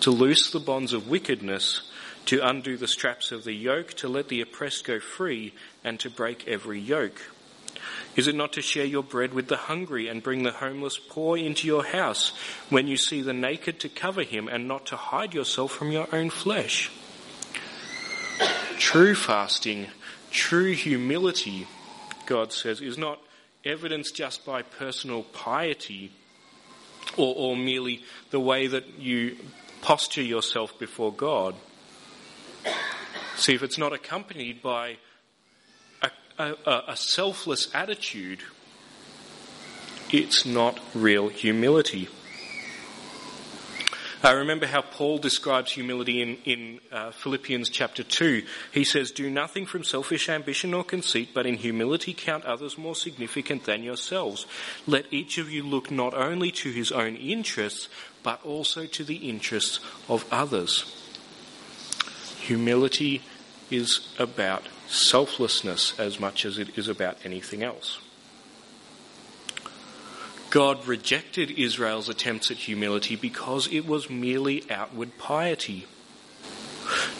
To 0.00 0.10
loose 0.10 0.50
the 0.50 0.60
bonds 0.60 0.92
of 0.92 1.08
wickedness, 1.08 1.90
to 2.26 2.46
undo 2.46 2.76
the 2.76 2.86
straps 2.86 3.32
of 3.32 3.44
the 3.44 3.54
yoke, 3.54 3.94
to 3.94 4.08
let 4.08 4.28
the 4.28 4.42
oppressed 4.42 4.84
go 4.84 5.00
free, 5.00 5.54
and 5.82 5.98
to 6.00 6.10
break 6.10 6.46
every 6.46 6.78
yoke? 6.78 7.18
Is 8.14 8.28
it 8.28 8.34
not 8.34 8.52
to 8.52 8.60
share 8.60 8.84
your 8.84 9.02
bread 9.02 9.32
with 9.32 9.48
the 9.48 9.56
hungry 9.56 10.06
and 10.06 10.22
bring 10.22 10.42
the 10.42 10.52
homeless 10.52 10.98
poor 10.98 11.38
into 11.38 11.66
your 11.66 11.82
house 11.82 12.36
when 12.68 12.88
you 12.88 12.98
see 12.98 13.22
the 13.22 13.32
naked 13.32 13.80
to 13.80 13.88
cover 13.88 14.22
him 14.22 14.46
and 14.46 14.68
not 14.68 14.84
to 14.86 14.96
hide 14.96 15.32
yourself 15.32 15.72
from 15.72 15.92
your 15.92 16.14
own 16.14 16.28
flesh? 16.28 16.90
True 18.76 19.14
fasting, 19.14 19.86
true 20.30 20.74
humility 20.74 21.66
God 22.26 22.52
says, 22.52 22.82
is 22.82 22.98
not 22.98 23.18
evidenced 23.64 24.14
just 24.14 24.44
by 24.44 24.60
personal 24.60 25.22
piety 25.22 26.10
or, 27.16 27.34
or 27.36 27.56
merely 27.56 28.02
the 28.30 28.40
way 28.40 28.66
that 28.66 28.98
you 28.98 29.36
posture 29.82 30.22
yourself 30.22 30.78
before 30.78 31.12
God. 31.12 31.54
See, 33.36 33.54
if 33.54 33.62
it's 33.62 33.78
not 33.78 33.92
accompanied 33.92 34.62
by 34.62 34.96
a, 36.02 36.10
a, 36.38 36.82
a 36.88 36.96
selfless 36.96 37.68
attitude, 37.74 38.40
it's 40.10 40.46
not 40.46 40.80
real 40.94 41.28
humility. 41.28 42.08
I 44.24 44.30
remember 44.30 44.64
how 44.64 44.80
Paul 44.80 45.18
describes 45.18 45.72
humility 45.72 46.22
in, 46.22 46.38
in 46.46 46.80
uh, 46.90 47.10
Philippians 47.10 47.68
chapter 47.68 48.02
2. 48.02 48.42
He 48.72 48.82
says, 48.82 49.10
Do 49.10 49.28
nothing 49.28 49.66
from 49.66 49.84
selfish 49.84 50.30
ambition 50.30 50.72
or 50.72 50.82
conceit, 50.82 51.34
but 51.34 51.44
in 51.44 51.56
humility 51.56 52.14
count 52.14 52.46
others 52.46 52.78
more 52.78 52.94
significant 52.94 53.64
than 53.64 53.82
yourselves. 53.82 54.46
Let 54.86 55.12
each 55.12 55.36
of 55.36 55.50
you 55.50 55.62
look 55.62 55.90
not 55.90 56.14
only 56.14 56.50
to 56.52 56.72
his 56.72 56.90
own 56.90 57.16
interests, 57.16 57.90
but 58.22 58.42
also 58.46 58.86
to 58.86 59.04
the 59.04 59.28
interests 59.28 59.78
of 60.08 60.24
others. 60.30 60.90
Humility 62.40 63.20
is 63.70 64.08
about 64.18 64.62
selflessness 64.88 66.00
as 66.00 66.18
much 66.18 66.46
as 66.46 66.56
it 66.56 66.78
is 66.78 66.88
about 66.88 67.18
anything 67.26 67.62
else. 67.62 67.98
God 70.54 70.86
rejected 70.86 71.50
Israel's 71.50 72.08
attempts 72.08 72.52
at 72.52 72.58
humility 72.58 73.16
because 73.16 73.66
it 73.72 73.88
was 73.88 74.08
merely 74.08 74.62
outward 74.70 75.18
piety. 75.18 75.84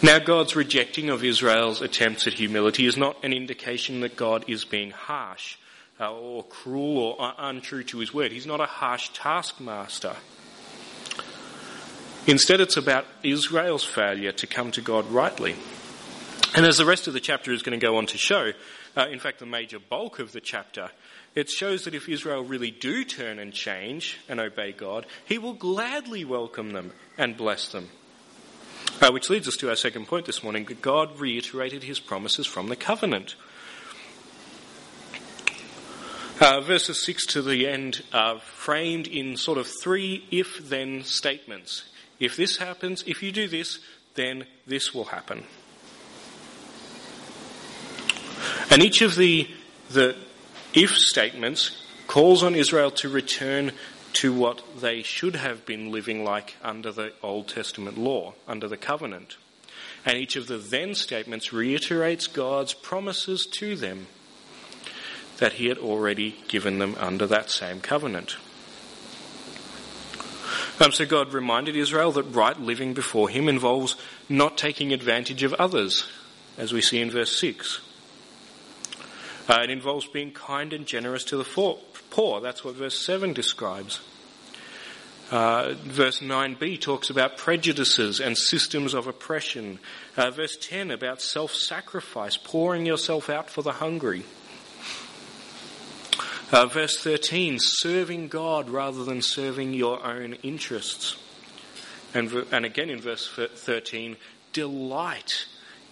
Now, 0.01 0.19
God's 0.19 0.55
rejecting 0.55 1.09
of 1.09 1.21
Israel's 1.21 1.81
attempts 1.81 2.27
at 2.27 2.33
humility 2.35 2.85
is 2.85 2.95
not 2.95 3.21
an 3.25 3.33
indication 3.33 3.99
that 3.99 4.15
God 4.15 4.45
is 4.47 4.63
being 4.63 4.91
harsh 4.91 5.57
uh, 5.99 6.13
or 6.13 6.45
cruel 6.45 7.17
or 7.19 7.33
untrue 7.37 7.83
to 7.83 7.99
his 7.99 8.13
word. 8.13 8.31
He's 8.31 8.45
not 8.45 8.61
a 8.61 8.67
harsh 8.67 9.09
taskmaster. 9.09 10.15
Instead, 12.27 12.61
it's 12.61 12.77
about 12.77 13.03
Israel's 13.21 13.83
failure 13.83 14.31
to 14.31 14.47
come 14.47 14.71
to 14.71 14.81
God 14.81 15.11
rightly. 15.11 15.57
And 16.55 16.65
as 16.65 16.77
the 16.77 16.85
rest 16.85 17.07
of 17.07 17.13
the 17.13 17.19
chapter 17.19 17.51
is 17.51 17.63
going 17.63 17.77
to 17.77 17.85
go 17.85 17.97
on 17.97 18.05
to 18.05 18.17
show, 18.17 18.53
uh, 18.95 19.07
in 19.11 19.19
fact, 19.19 19.39
the 19.39 19.45
major 19.45 19.79
bulk 19.79 20.19
of 20.19 20.31
the 20.31 20.39
chapter 20.39 20.89
it 21.35 21.49
shows 21.49 21.83
that 21.83 21.93
if 21.93 22.07
Israel 22.07 22.43
really 22.43 22.71
do 22.71 23.03
turn 23.03 23.39
and 23.39 23.53
change 23.53 24.17
and 24.29 24.39
obey 24.39 24.71
God, 24.71 25.05
He 25.25 25.37
will 25.37 25.53
gladly 25.53 26.23
welcome 26.23 26.71
them 26.71 26.93
and 27.17 27.35
bless 27.35 27.67
them. 27.67 27.89
Uh, 29.01 29.11
which 29.11 29.29
leads 29.29 29.47
us 29.47 29.57
to 29.57 29.69
our 29.69 29.75
second 29.75 30.07
point 30.07 30.25
this 30.25 30.43
morning 30.43 30.63
that 30.65 30.81
God 30.81 31.19
reiterated 31.19 31.83
His 31.83 31.99
promises 31.99 32.47
from 32.47 32.69
the 32.69 32.77
covenant. 32.77 33.35
Uh, 36.39 36.61
verses 36.61 37.03
6 37.03 37.25
to 37.27 37.41
the 37.41 37.67
end 37.67 38.03
are 38.13 38.39
framed 38.39 39.07
in 39.07 39.35
sort 39.35 39.57
of 39.57 39.67
three 39.81 40.25
if 40.31 40.69
then 40.69 41.03
statements. 41.03 41.83
If 42.19 42.37
this 42.37 42.57
happens, 42.57 43.03
if 43.07 43.21
you 43.21 43.31
do 43.31 43.47
this, 43.47 43.79
then 44.15 44.45
this 44.65 44.93
will 44.93 45.05
happen. 45.05 45.43
And 48.69 48.81
each 48.81 49.01
of 49.01 49.15
the, 49.15 49.49
the 49.89 50.15
if 50.75 50.91
statements 50.91 51.81
calls 52.07 52.43
on 52.43 52.53
Israel 52.53 52.91
to 52.91 53.09
return 53.09 53.71
to 54.13 54.33
what 54.33 54.61
they 54.79 55.01
should 55.01 55.35
have 55.35 55.65
been 55.65 55.91
living 55.91 56.23
like 56.23 56.55
under 56.63 56.91
the 56.91 57.11
Old 57.23 57.47
Testament 57.47 57.97
law, 57.97 58.33
under 58.47 58.67
the 58.67 58.77
covenant. 58.77 59.37
And 60.05 60.17
each 60.17 60.35
of 60.35 60.47
the 60.47 60.57
then 60.57 60.95
statements 60.95 61.51
reiterates 61.51 62.27
God's 62.27 62.73
promises 62.73 63.45
to 63.47 63.75
them 63.75 64.07
that 65.37 65.53
he 65.53 65.67
had 65.67 65.77
already 65.77 66.37
given 66.47 66.79
them 66.79 66.95
under 66.97 67.27
that 67.27 67.49
same 67.49 67.81
covenant. 67.81 68.37
Um, 70.79 70.91
so 70.91 71.05
God 71.05 71.33
reminded 71.33 71.75
Israel 71.75 72.11
that 72.13 72.23
right 72.23 72.59
living 72.59 72.93
before 72.93 73.29
him 73.29 73.49
involves 73.49 73.95
not 74.29 74.57
taking 74.57 74.93
advantage 74.93 75.43
of 75.43 75.53
others, 75.53 76.05
as 76.57 76.73
we 76.73 76.81
see 76.81 77.01
in 77.01 77.09
verse 77.09 77.37
6. 77.39 77.81
Uh, 79.47 79.61
it 79.63 79.69
involves 79.69 80.07
being 80.07 80.31
kind 80.31 80.73
and 80.73 80.85
generous 80.85 81.23
to 81.25 81.37
the 81.37 81.43
poor. 82.09 82.41
That's 82.41 82.63
what 82.63 82.75
verse 82.75 82.97
7 82.97 83.33
describes. 83.33 84.01
Uh, 85.31 85.73
verse 85.83 86.19
9b 86.19 86.79
talks 86.81 87.09
about 87.09 87.37
prejudices 87.37 88.19
and 88.19 88.37
systems 88.37 88.93
of 88.93 89.07
oppression. 89.07 89.79
Uh, 90.15 90.29
verse 90.29 90.55
10 90.57 90.91
about 90.91 91.21
self 91.21 91.51
sacrifice, 91.51 92.37
pouring 92.37 92.85
yourself 92.85 93.29
out 93.29 93.49
for 93.49 93.63
the 93.63 93.73
hungry. 93.73 94.23
Uh, 96.51 96.67
verse 96.67 97.01
13, 97.01 97.57
serving 97.59 98.27
God 98.27 98.69
rather 98.69 99.03
than 99.03 99.21
serving 99.21 99.73
your 99.73 100.03
own 100.05 100.33
interests. 100.43 101.17
And, 102.13 102.31
and 102.51 102.65
again 102.65 102.89
in 102.91 103.01
verse 103.01 103.27
13, 103.27 104.15
delight 104.53 105.47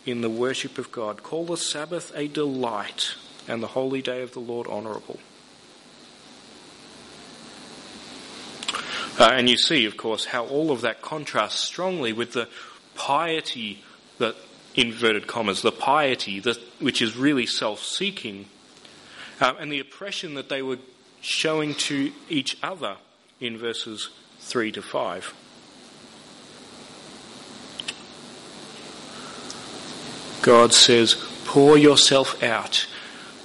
in 0.05 0.21
the 0.21 0.29
worship 0.29 0.77
of 0.77 0.91
God. 0.91 1.23
Call 1.23 1.45
the 1.45 1.57
Sabbath 1.57 2.11
a 2.15 2.27
delight 2.27 3.15
and 3.47 3.61
the 3.61 3.67
holy 3.67 4.01
day 4.01 4.21
of 4.21 4.33
the 4.33 4.39
Lord 4.39 4.67
honourable. 4.67 5.19
Uh, 9.19 9.29
and 9.31 9.47
you 9.47 9.57
see, 9.57 9.85
of 9.85 9.95
course, 9.95 10.25
how 10.25 10.45
all 10.45 10.71
of 10.71 10.81
that 10.81 11.01
contrasts 11.01 11.59
strongly 11.59 12.13
with 12.13 12.33
the 12.33 12.47
piety 12.95 13.83
that, 14.17 14.35
inverted 14.75 15.27
commas, 15.27 15.61
the 15.61 15.71
piety 15.71 16.39
that, 16.39 16.57
which 16.79 17.01
is 17.01 17.15
really 17.15 17.45
self-seeking, 17.45 18.47
uh, 19.39 19.53
and 19.59 19.71
the 19.71 19.79
oppression 19.79 20.33
that 20.33 20.49
they 20.49 20.61
were 20.61 20.79
showing 21.21 21.75
to 21.75 22.11
each 22.27 22.57
other 22.63 22.97
in 23.39 23.57
verses 23.57 24.09
3 24.39 24.71
to 24.71 24.81
5. 24.81 25.33
God 30.41 30.73
says, 30.73 31.15
pour 31.45 31.77
yourself 31.77 32.41
out. 32.43 32.87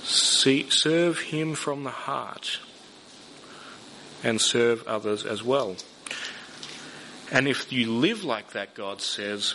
See, 0.09 0.71
serve 0.71 1.21
Him 1.21 1.55
from 1.55 1.85
the 1.85 1.91
heart 1.91 2.61
and 4.25 4.41
serve 4.41 4.87
others 4.89 5.27
as 5.27 5.43
well. 5.43 5.77
And 7.31 7.47
if 7.47 7.71
you 7.71 7.93
live 7.93 8.25
like 8.25 8.53
that, 8.53 8.75
God 8.75 9.03
says, 9.03 9.55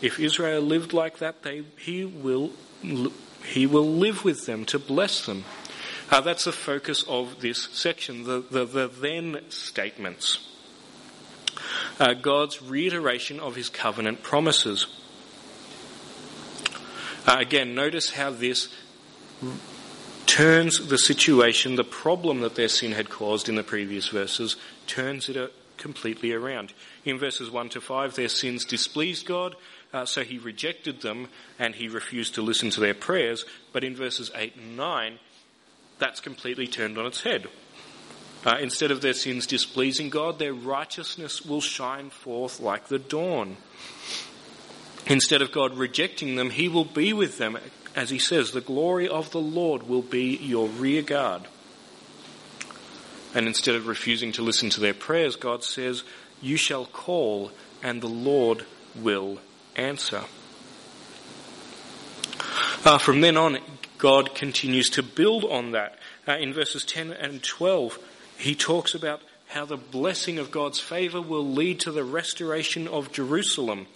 if 0.00 0.20
Israel 0.20 0.62
lived 0.62 0.92
like 0.92 1.18
that, 1.18 1.42
they, 1.42 1.64
he 1.76 2.04
will 2.04 2.52
he 3.44 3.66
will 3.66 3.88
live 3.88 4.24
with 4.24 4.46
them 4.46 4.64
to 4.66 4.78
bless 4.78 5.26
them. 5.26 5.44
Uh, 6.08 6.20
that's 6.20 6.44
the 6.44 6.52
focus 6.52 7.02
of 7.08 7.40
this 7.40 7.64
section, 7.72 8.22
the, 8.22 8.44
the, 8.48 8.64
the 8.64 8.86
then 8.86 9.40
statements. 9.48 10.38
Uh, 11.98 12.14
God's 12.14 12.62
reiteration 12.62 13.40
of 13.40 13.56
his 13.56 13.68
covenant 13.68 14.22
promises. 14.22 14.86
Uh, 17.26 17.36
again, 17.40 17.74
notice 17.74 18.12
how 18.12 18.30
this 18.30 18.68
turns 20.26 20.88
the 20.88 20.98
situation, 20.98 21.76
the 21.76 21.84
problem 21.84 22.40
that 22.40 22.54
their 22.54 22.68
sin 22.68 22.92
had 22.92 23.10
caused 23.10 23.48
in 23.48 23.54
the 23.54 23.62
previous 23.62 24.08
verses, 24.08 24.56
turns 24.86 25.28
it 25.28 25.52
completely 25.76 26.32
around. 26.32 26.72
In 27.04 27.18
verses 27.18 27.50
1 27.50 27.70
to 27.70 27.80
5, 27.80 28.14
their 28.14 28.28
sins 28.28 28.64
displeased 28.64 29.26
God, 29.26 29.56
uh, 29.92 30.06
so 30.06 30.22
he 30.22 30.38
rejected 30.38 31.02
them 31.02 31.28
and 31.58 31.74
he 31.74 31.88
refused 31.88 32.34
to 32.36 32.42
listen 32.42 32.70
to 32.70 32.80
their 32.80 32.94
prayers. 32.94 33.44
But 33.72 33.84
in 33.84 33.94
verses 33.96 34.30
8 34.34 34.56
and 34.56 34.76
9, 34.76 35.18
that's 35.98 36.20
completely 36.20 36.66
turned 36.66 36.98
on 36.98 37.06
its 37.06 37.22
head. 37.22 37.48
Uh, 38.44 38.56
instead 38.60 38.90
of 38.90 39.02
their 39.02 39.12
sins 39.12 39.46
displeasing 39.46 40.08
God, 40.08 40.38
their 40.38 40.54
righteousness 40.54 41.44
will 41.44 41.60
shine 41.60 42.10
forth 42.10 42.58
like 42.58 42.88
the 42.88 42.98
dawn. 42.98 43.56
Instead 45.06 45.42
of 45.42 45.52
God 45.52 45.76
rejecting 45.76 46.36
them, 46.36 46.50
He 46.50 46.68
will 46.68 46.84
be 46.84 47.12
with 47.12 47.38
them 47.38 47.56
as 47.94 48.10
he 48.10 48.18
says, 48.18 48.50
the 48.50 48.60
glory 48.60 49.08
of 49.08 49.30
the 49.30 49.40
Lord 49.40 49.84
will 49.84 50.02
be 50.02 50.36
your 50.36 50.68
rear 50.68 51.02
guard. 51.02 51.42
And 53.34 53.46
instead 53.46 53.74
of 53.74 53.86
refusing 53.86 54.32
to 54.32 54.42
listen 54.42 54.70
to 54.70 54.80
their 54.80 54.94
prayers, 54.94 55.36
God 55.36 55.64
says, 55.64 56.02
You 56.40 56.56
shall 56.56 56.86
call, 56.86 57.50
and 57.82 58.00
the 58.00 58.08
Lord 58.08 58.66
will 58.94 59.38
answer. 59.76 60.22
Uh, 62.84 62.98
from 62.98 63.20
then 63.20 63.36
on, 63.36 63.58
God 63.98 64.34
continues 64.34 64.90
to 64.90 65.02
build 65.02 65.44
on 65.44 65.72
that. 65.72 65.98
Uh, 66.26 66.32
in 66.32 66.52
verses 66.52 66.84
10 66.84 67.12
and 67.12 67.42
12, 67.42 67.98
he 68.38 68.54
talks 68.54 68.94
about 68.94 69.22
how 69.48 69.64
the 69.64 69.76
blessing 69.76 70.38
of 70.38 70.50
God's 70.50 70.80
favour 70.80 71.20
will 71.20 71.46
lead 71.46 71.78
to 71.80 71.92
the 71.92 72.04
restoration 72.04 72.88
of 72.88 73.12
Jerusalem 73.12 73.86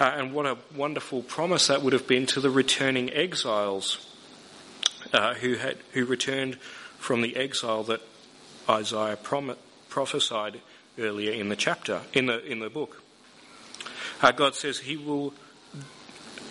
uh, 0.00 0.04
and 0.16 0.32
what 0.32 0.46
a 0.46 0.56
wonderful 0.74 1.22
promise 1.22 1.66
that 1.66 1.82
would 1.82 1.92
have 1.92 2.06
been 2.06 2.26
to 2.26 2.40
the 2.40 2.50
returning 2.50 3.12
exiles 3.12 4.06
uh, 5.12 5.34
who 5.34 5.54
had 5.54 5.76
who 5.92 6.04
returned 6.04 6.56
from 6.98 7.22
the 7.22 7.36
exile 7.36 7.82
that 7.84 8.00
Isaiah 8.68 9.16
prom- 9.16 9.56
prophesied 9.88 10.60
earlier 10.98 11.32
in 11.32 11.48
the 11.48 11.56
chapter 11.56 12.02
in 12.12 12.26
the 12.26 12.44
in 12.44 12.60
the 12.60 12.70
book. 12.70 13.02
Uh, 14.20 14.32
God 14.32 14.54
says 14.54 14.80
He 14.80 14.96
will 14.96 15.32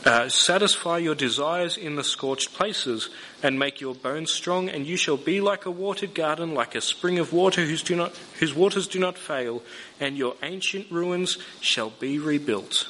uh, 0.06 0.30
satisfy 0.30 0.98
your 0.98 1.16
desires 1.16 1.76
in 1.76 1.96
the 1.96 2.04
scorched 2.04 2.54
places 2.54 3.10
and 3.44 3.60
make 3.60 3.82
your 3.82 3.94
bones 3.94 4.32
strong, 4.32 4.70
and 4.70 4.86
you 4.86 4.96
shall 4.96 5.18
be 5.18 5.42
like 5.42 5.66
a 5.66 5.72
watered 5.72 6.14
garden, 6.14 6.54
like 6.54 6.76
a 6.76 6.82
spring 6.82 7.20
of 7.20 7.34
water 7.34 7.66
whose, 7.66 7.84
do 7.84 7.96
not, 7.96 8.16
whose 8.40 8.54
waters 8.54 8.88
do 8.88 9.00
not 9.00 9.18
fail, 9.18 9.62
and 10.00 10.18
your 10.18 10.36
ancient 10.44 10.90
ruins 10.90 11.38
shall 11.60 11.90
be 11.90 12.20
rebuilt. 12.20 12.88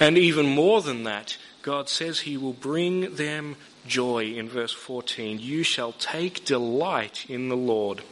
And 0.00 0.18
even 0.18 0.46
more 0.46 0.82
than 0.82 1.04
that, 1.04 1.36
God 1.62 1.88
says 1.88 2.20
he 2.20 2.36
will 2.36 2.52
bring 2.52 3.14
them 3.14 3.56
joy 3.86 4.34
in 4.34 4.48
verse 4.48 4.72
14. 4.72 5.38
You 5.38 5.62
shall 5.62 5.92
take 5.92 6.44
delight 6.44 7.26
in 7.28 7.48
the 7.48 7.56
Lord. 7.56 8.02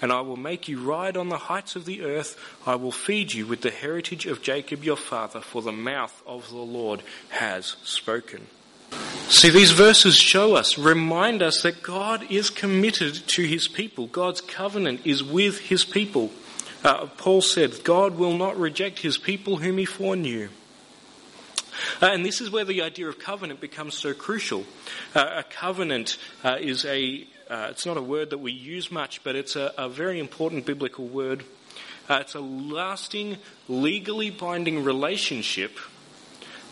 And 0.00 0.12
I 0.12 0.20
will 0.20 0.36
make 0.36 0.68
you 0.68 0.80
ride 0.80 1.16
on 1.16 1.28
the 1.28 1.38
heights 1.38 1.76
of 1.76 1.84
the 1.84 2.02
earth. 2.02 2.38
I 2.66 2.74
will 2.74 2.92
feed 2.92 3.32
you 3.32 3.46
with 3.46 3.62
the 3.62 3.70
heritage 3.70 4.26
of 4.26 4.42
Jacob 4.42 4.84
your 4.84 4.96
father, 4.96 5.40
for 5.40 5.62
the 5.62 5.72
mouth 5.72 6.22
of 6.26 6.48
the 6.50 6.56
Lord 6.56 7.02
has 7.30 7.76
spoken. 7.84 8.46
See, 9.28 9.50
these 9.50 9.70
verses 9.70 10.16
show 10.16 10.54
us, 10.54 10.78
remind 10.78 11.42
us 11.42 11.62
that 11.62 11.82
God 11.82 12.30
is 12.30 12.50
committed 12.50 13.14
to 13.28 13.42
his 13.42 13.66
people. 13.68 14.06
God's 14.06 14.40
covenant 14.40 15.00
is 15.04 15.24
with 15.24 15.58
his 15.58 15.84
people. 15.84 16.30
Uh, 16.84 17.06
Paul 17.16 17.40
said, 17.40 17.82
God 17.82 18.16
will 18.16 18.36
not 18.36 18.58
reject 18.58 18.98
his 18.98 19.16
people 19.16 19.56
whom 19.56 19.78
he 19.78 19.86
foreknew. 19.86 20.50
Uh, 22.00 22.06
and 22.06 22.24
this 22.24 22.40
is 22.40 22.50
where 22.50 22.64
the 22.64 22.82
idea 22.82 23.08
of 23.08 23.18
covenant 23.18 23.60
becomes 23.60 23.96
so 23.96 24.14
crucial. 24.14 24.64
Uh, 25.14 25.36
a 25.36 25.42
covenant 25.42 26.18
uh, 26.42 26.56
is 26.60 26.84
a, 26.84 27.26
uh, 27.50 27.68
it's 27.70 27.86
not 27.86 27.96
a 27.96 28.02
word 28.02 28.30
that 28.30 28.38
we 28.38 28.52
use 28.52 28.90
much, 28.90 29.22
but 29.24 29.36
it's 29.36 29.56
a, 29.56 29.72
a 29.76 29.88
very 29.88 30.18
important 30.18 30.66
biblical 30.66 31.06
word. 31.06 31.44
Uh, 32.08 32.18
it's 32.20 32.34
a 32.34 32.40
lasting, 32.40 33.38
legally 33.68 34.30
binding 34.30 34.84
relationship 34.84 35.78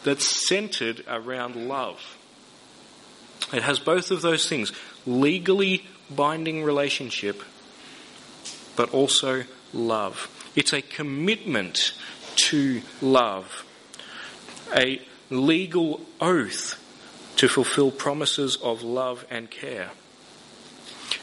that's 0.04 0.26
centered 0.48 1.04
around 1.08 1.56
love. 1.56 2.18
It 3.52 3.62
has 3.62 3.78
both 3.78 4.10
of 4.10 4.22
those 4.22 4.48
things 4.48 4.72
legally 5.06 5.86
binding 6.10 6.62
relationship, 6.62 7.42
but 8.76 8.90
also 8.90 9.44
love. 9.72 10.28
It's 10.54 10.72
a 10.72 10.82
commitment 10.82 11.92
to 12.36 12.82
love 13.00 13.64
a 14.74 15.00
legal 15.30 16.00
oath 16.20 16.78
to 17.36 17.48
fulfill 17.48 17.90
promises 17.90 18.56
of 18.56 18.82
love 18.82 19.24
and 19.30 19.50
care. 19.50 19.90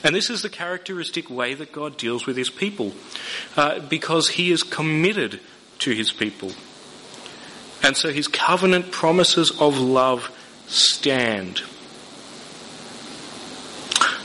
And 0.04 0.16
this 0.16 0.30
is 0.30 0.42
the 0.42 0.50
characteristic 0.50 1.30
way 1.30 1.54
that 1.54 1.72
God 1.72 1.98
deals 1.98 2.26
with 2.26 2.38
his 2.38 2.50
people, 2.50 2.94
uh, 3.58 3.80
because 3.80 4.30
he 4.30 4.52
is 4.52 4.64
committed 4.64 5.40
to 5.80 5.92
his 5.92 6.12
people. 6.12 6.52
And 7.84 7.96
so 7.96 8.12
his 8.12 8.28
covenant 8.28 8.92
promises 8.92 9.52
of 9.60 9.80
love 9.80 10.32
stand. 10.68 11.62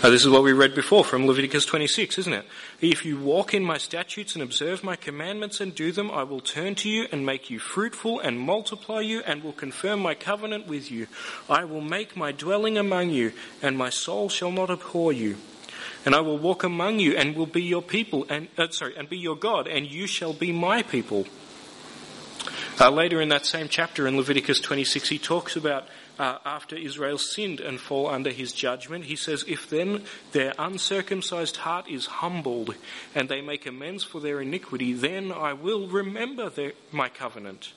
Now, 0.04 0.10
this 0.10 0.26
is 0.26 0.28
what 0.28 0.42
we 0.42 0.52
read 0.52 0.74
before 0.74 1.02
from 1.02 1.26
Leviticus 1.26 1.64
26, 1.64 2.18
isn't 2.18 2.32
it? 2.34 2.44
If 2.78 3.06
you 3.06 3.18
walk 3.18 3.54
in 3.54 3.64
my 3.64 3.78
statutes 3.78 4.34
and 4.34 4.42
observe 4.42 4.84
my 4.84 4.96
commandments 4.96 5.62
and 5.62 5.74
do 5.74 5.92
them, 5.92 6.10
I 6.10 6.24
will 6.24 6.42
turn 6.42 6.74
to 6.74 6.90
you 6.90 7.06
and 7.10 7.24
make 7.24 7.48
you 7.48 7.58
fruitful 7.58 8.20
and 8.20 8.38
multiply 8.38 9.00
you 9.00 9.22
and 9.22 9.42
will 9.42 9.54
confirm 9.54 10.00
my 10.00 10.14
covenant 10.14 10.66
with 10.66 10.90
you. 10.90 11.06
I 11.48 11.64
will 11.64 11.80
make 11.80 12.18
my 12.18 12.32
dwelling 12.32 12.76
among 12.76 13.08
you 13.12 13.32
and 13.62 13.78
my 13.78 13.88
soul 13.88 14.28
shall 14.28 14.52
not 14.52 14.68
abhor 14.68 15.10
you. 15.10 15.38
And 16.04 16.14
I 16.14 16.20
will 16.20 16.36
walk 16.36 16.64
among 16.64 16.98
you 16.98 17.16
and 17.16 17.34
will 17.34 17.46
be 17.46 17.62
your 17.62 17.80
people 17.80 18.26
and, 18.28 18.48
uh, 18.58 18.68
sorry, 18.72 18.94
and 18.98 19.08
be 19.08 19.16
your 19.16 19.36
God 19.36 19.66
and 19.66 19.86
you 19.86 20.06
shall 20.06 20.34
be 20.34 20.52
my 20.52 20.82
people. 20.82 21.24
Uh, 22.78 22.90
later 22.90 23.22
in 23.22 23.30
that 23.30 23.46
same 23.46 23.68
chapter 23.70 24.06
in 24.06 24.18
Leviticus 24.18 24.60
26, 24.60 25.08
he 25.08 25.18
talks 25.18 25.56
about 25.56 25.88
uh, 26.18 26.38
after 26.44 26.76
Israel 26.76 27.18
sinned 27.18 27.60
and 27.60 27.80
fall 27.80 28.08
under 28.08 28.30
his 28.30 28.52
judgment. 28.52 29.04
He 29.04 29.16
says, 29.16 29.44
If 29.46 29.68
then 29.68 30.04
their 30.32 30.54
uncircumcised 30.58 31.56
heart 31.58 31.88
is 31.88 32.06
humbled 32.06 32.74
and 33.14 33.28
they 33.28 33.40
make 33.40 33.66
amends 33.66 34.04
for 34.04 34.20
their 34.20 34.40
iniquity, 34.40 34.92
then 34.92 35.32
I 35.32 35.52
will 35.52 35.86
remember 35.88 36.50
their, 36.50 36.72
my 36.92 37.08
covenant. 37.08 37.72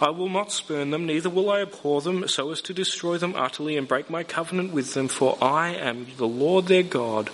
I 0.00 0.10
will 0.10 0.30
not 0.30 0.50
spurn 0.50 0.90
them, 0.90 1.04
neither 1.04 1.28
will 1.28 1.50
I 1.50 1.60
abhor 1.60 2.00
them, 2.00 2.26
so 2.26 2.50
as 2.52 2.62
to 2.62 2.72
destroy 2.72 3.18
them 3.18 3.34
utterly 3.36 3.76
and 3.76 3.86
break 3.86 4.08
my 4.08 4.22
covenant 4.22 4.72
with 4.72 4.94
them, 4.94 5.08
for 5.08 5.36
I 5.42 5.74
am 5.74 6.06
the 6.16 6.28
Lord 6.28 6.66
their 6.66 6.82
God. 6.82 7.28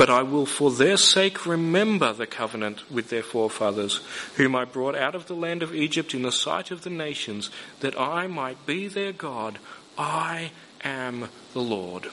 But 0.00 0.08
I 0.08 0.22
will 0.22 0.46
for 0.46 0.70
their 0.70 0.96
sake 0.96 1.44
remember 1.44 2.14
the 2.14 2.26
covenant 2.26 2.90
with 2.90 3.10
their 3.10 3.22
forefathers, 3.22 4.00
whom 4.36 4.56
I 4.56 4.64
brought 4.64 4.96
out 4.96 5.14
of 5.14 5.26
the 5.26 5.34
land 5.34 5.62
of 5.62 5.74
Egypt 5.74 6.14
in 6.14 6.22
the 6.22 6.32
sight 6.32 6.70
of 6.70 6.84
the 6.84 6.88
nations, 6.88 7.50
that 7.80 8.00
I 8.00 8.26
might 8.26 8.64
be 8.64 8.88
their 8.88 9.12
God. 9.12 9.58
I 9.98 10.52
am 10.82 11.28
the 11.52 11.60
Lord. 11.60 12.06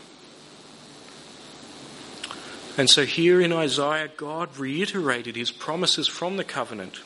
And 2.78 2.89
so 2.89 3.06
here 3.06 3.39
in 3.39 3.54
Isaiah, 3.54 4.10
God 4.17 4.58
reiterated 4.58 5.38
his 5.38 5.50
promises 5.50 6.10
from 6.10 6.36
the 6.36 6.43
covenant. 6.43 7.00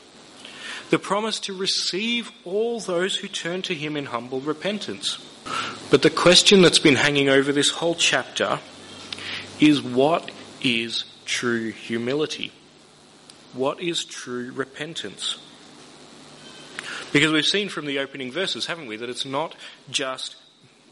The 0.90 0.98
promise 0.98 1.38
to 1.42 1.56
receive 1.56 2.32
all 2.44 2.80
those 2.80 3.14
who 3.14 3.28
turn 3.28 3.62
to 3.62 3.74
him 3.76 3.96
in 3.96 4.06
humble 4.06 4.40
repentance. 4.40 5.24
But 5.92 6.02
the 6.02 6.10
question 6.10 6.60
that's 6.60 6.80
been 6.80 6.96
hanging 6.96 7.28
over 7.28 7.52
this 7.52 7.70
whole 7.70 7.94
chapter 7.94 8.58
is 9.60 9.80
what 9.80 10.32
is 10.62 11.04
true 11.24 11.70
humility? 11.70 12.52
What 13.52 13.80
is 13.80 14.04
true 14.04 14.52
repentance? 14.52 15.38
Because 17.12 17.30
we've 17.30 17.44
seen 17.44 17.68
from 17.68 17.86
the 17.86 17.98
opening 17.98 18.32
verses, 18.32 18.66
haven't 18.66 18.86
we, 18.86 18.96
that 18.96 19.10
it's 19.10 19.26
not 19.26 19.54
just 19.90 20.36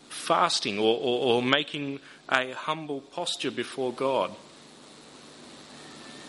fasting 0.09 0.78
or, 0.78 0.96
or, 0.96 1.37
or 1.37 1.42
making 1.42 2.00
a 2.28 2.52
humble 2.52 3.00
posture 3.00 3.50
before 3.50 3.92
God. 3.92 4.33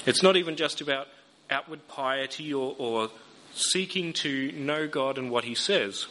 It's 0.05 0.23
not 0.23 0.37
even 0.37 0.55
just 0.55 0.81
about 0.81 1.07
outward 1.49 1.87
piety 1.87 2.53
or, 2.53 2.75
or 2.77 3.09
seeking 3.53 4.13
to 4.13 4.51
know 4.53 4.87
God 4.87 5.17
and 5.17 5.29
what 5.29 5.43
He 5.43 5.55
says. 5.55 6.07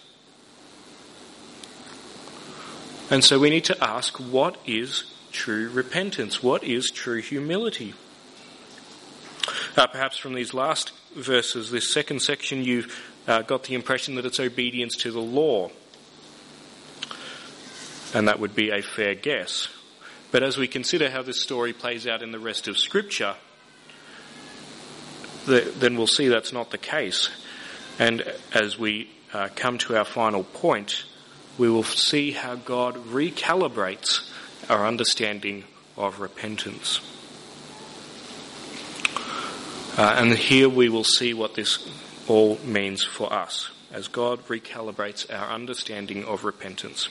And 3.10 3.24
so 3.24 3.38
we 3.38 3.50
need 3.50 3.64
to 3.64 3.84
ask 3.84 4.18
what 4.18 4.56
is 4.66 5.04
true 5.32 5.70
repentance? 5.70 6.42
What 6.42 6.64
is 6.64 6.90
true 6.90 7.20
humility? 7.20 7.94
Uh, 9.76 9.86
perhaps 9.86 10.18
from 10.18 10.34
these 10.34 10.52
last 10.52 10.92
verses, 11.14 11.70
this 11.70 11.92
second 11.92 12.20
section, 12.20 12.64
you've 12.64 12.94
uh, 13.26 13.42
got 13.42 13.64
the 13.64 13.74
impression 13.74 14.16
that 14.16 14.26
it's 14.26 14.40
obedience 14.40 14.96
to 14.96 15.10
the 15.10 15.20
law. 15.20 15.70
And 18.12 18.28
that 18.28 18.40
would 18.40 18.54
be 18.54 18.70
a 18.70 18.82
fair 18.82 19.14
guess. 19.14 19.68
But 20.32 20.42
as 20.42 20.56
we 20.56 20.68
consider 20.68 21.10
how 21.10 21.22
this 21.22 21.40
story 21.40 21.72
plays 21.72 22.06
out 22.06 22.22
in 22.22 22.32
the 22.32 22.38
rest 22.38 22.68
of 22.68 22.78
Scripture, 22.78 23.34
the, 25.46 25.72
then 25.78 25.96
we'll 25.96 26.06
see 26.06 26.28
that's 26.28 26.52
not 26.52 26.70
the 26.70 26.78
case. 26.78 27.30
And 27.98 28.22
as 28.52 28.78
we 28.78 29.10
uh, 29.32 29.48
come 29.54 29.78
to 29.78 29.96
our 29.96 30.04
final 30.04 30.44
point, 30.44 31.04
we 31.58 31.68
will 31.68 31.84
see 31.84 32.32
how 32.32 32.56
God 32.56 32.96
recalibrates 33.06 34.30
our 34.70 34.86
understanding 34.86 35.64
of 35.96 36.20
repentance. 36.20 37.00
Uh, 39.98 40.14
and 40.16 40.32
here 40.32 40.68
we 40.68 40.88
will 40.88 41.04
see 41.04 41.34
what 41.34 41.56
this 41.56 41.90
all 42.28 42.56
means 42.64 43.02
for 43.02 43.32
us 43.32 43.70
as 43.92 44.06
God 44.06 44.46
recalibrates 44.46 45.26
our 45.28 45.50
understanding 45.50 46.24
of 46.24 46.44
repentance. 46.44 47.08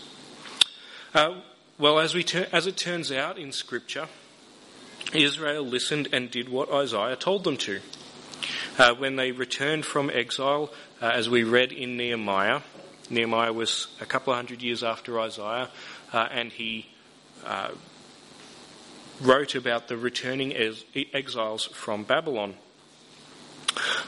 Uh, 1.13 1.41
well, 1.77 1.99
as, 1.99 2.15
we 2.15 2.23
ter- 2.23 2.47
as 2.53 2.65
it 2.65 2.77
turns 2.77 3.11
out 3.11 3.37
in 3.37 3.51
Scripture, 3.51 4.07
Israel 5.13 5.63
listened 5.63 6.07
and 6.13 6.31
did 6.31 6.47
what 6.47 6.71
Isaiah 6.71 7.17
told 7.17 7.43
them 7.43 7.57
to. 7.57 7.81
Uh, 8.77 8.93
when 8.95 9.17
they 9.17 9.33
returned 9.33 9.85
from 9.85 10.09
exile, 10.09 10.71
uh, 11.01 11.07
as 11.07 11.29
we 11.29 11.43
read 11.43 11.73
in 11.73 11.97
Nehemiah, 11.97 12.61
Nehemiah 13.09 13.51
was 13.51 13.87
a 13.99 14.05
couple 14.05 14.31
of 14.31 14.37
hundred 14.37 14.61
years 14.61 14.81
after 14.81 15.19
Isaiah, 15.19 15.69
uh, 16.13 16.27
and 16.31 16.53
he 16.53 16.87
uh, 17.45 17.69
wrote 19.21 19.55
about 19.55 19.87
the 19.87 19.97
returning 19.97 20.53
exiles 21.13 21.65
from 21.65 22.03
Babylon. 22.03 22.55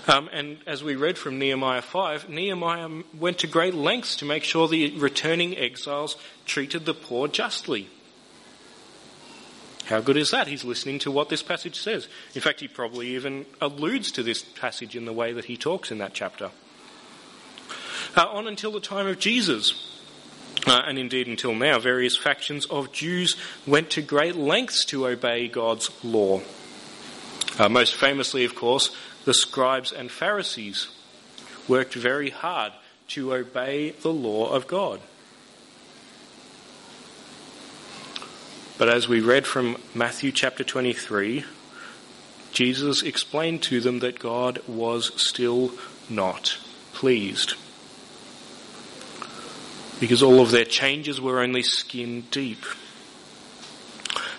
Um, 0.08 0.30
and 0.34 0.58
as 0.66 0.84
we 0.84 0.96
read 0.96 1.18
from 1.18 1.38
Nehemiah 1.38 1.82
5, 1.82 2.30
Nehemiah 2.30 2.90
went 3.18 3.40
to 3.40 3.48
great 3.48 3.74
lengths 3.74 4.16
to 4.18 4.26
make 4.26 4.44
sure 4.44 4.68
the 4.68 4.98
returning 4.98 5.58
exiles 5.58 6.18
treated 6.46 6.86
the 6.86 6.94
poor 6.94 7.28
justly. 7.28 7.88
How 9.86 10.02
good 10.02 10.18
is 10.18 10.32
that? 10.32 10.48
He's 10.48 10.64
listening 10.64 11.00
to 11.00 11.12
what 11.12 11.30
this 11.30 11.44
passage 11.44 11.80
says. 11.80 12.08
In 12.34 12.42
fact, 12.42 12.62
he 12.62 12.68
probably 12.68 13.16
even 13.16 13.46
alludes 13.60 14.12
to 14.14 14.24
this 14.24 14.42
passage 14.42 14.96
in 14.96 15.06
the 15.06 15.14
way 15.14 15.34
that 15.34 15.46
he 15.46 15.58
talks 15.58 15.92
in 15.92 15.98
that 15.98 16.14
chapter. 16.14 16.52
Uh, 18.16 18.26
on 18.28 18.48
until 18.48 18.72
the 18.72 18.80
time 18.80 19.08
of 19.08 19.20
Jesus, 19.20 19.91
uh, 20.68 20.82
and 20.86 21.00
indeed 21.00 21.28
until 21.28 21.56
now, 21.56 21.80
various 21.80 22.16
factions 22.16 22.66
of 22.66 22.92
Jews 22.92 23.36
went 23.66 23.90
to 23.92 24.02
great 24.02 24.36
lengths 24.36 24.86
to 24.86 25.08
obey 25.08 25.48
God's 25.48 25.90
law. 26.04 26.42
Uh, 27.58 27.70
most 27.70 27.96
famously, 27.96 28.46
of 28.46 28.56
course, 28.56 28.96
the 29.26 29.34
scribes 29.34 29.92
and 29.92 30.12
Pharisees 30.12 30.88
worked 31.68 31.94
very 31.94 32.30
hard 32.30 32.74
to 33.10 33.34
obey 33.34 33.92
the 33.92 34.14
law 34.14 34.50
of 34.50 34.68
God. 34.68 35.00
But 38.78 38.90
as 38.90 39.08
we 39.08 39.20
read 39.20 39.46
from 39.46 39.78
Matthew 39.94 40.32
chapter 40.32 40.64
23, 40.64 41.46
Jesus 42.52 43.04
explained 43.04 43.62
to 43.64 43.80
them 43.80 44.00
that 44.00 44.18
God 44.18 44.60
was 44.68 45.12
still 45.22 45.72
not 46.10 46.58
pleased. 46.94 47.56
Because 50.02 50.22
all 50.22 50.42
of 50.42 50.52
their 50.52 50.66
changes 50.66 51.22
were 51.22 51.40
only 51.40 51.64
skin 51.64 52.26
deep. 52.32 52.66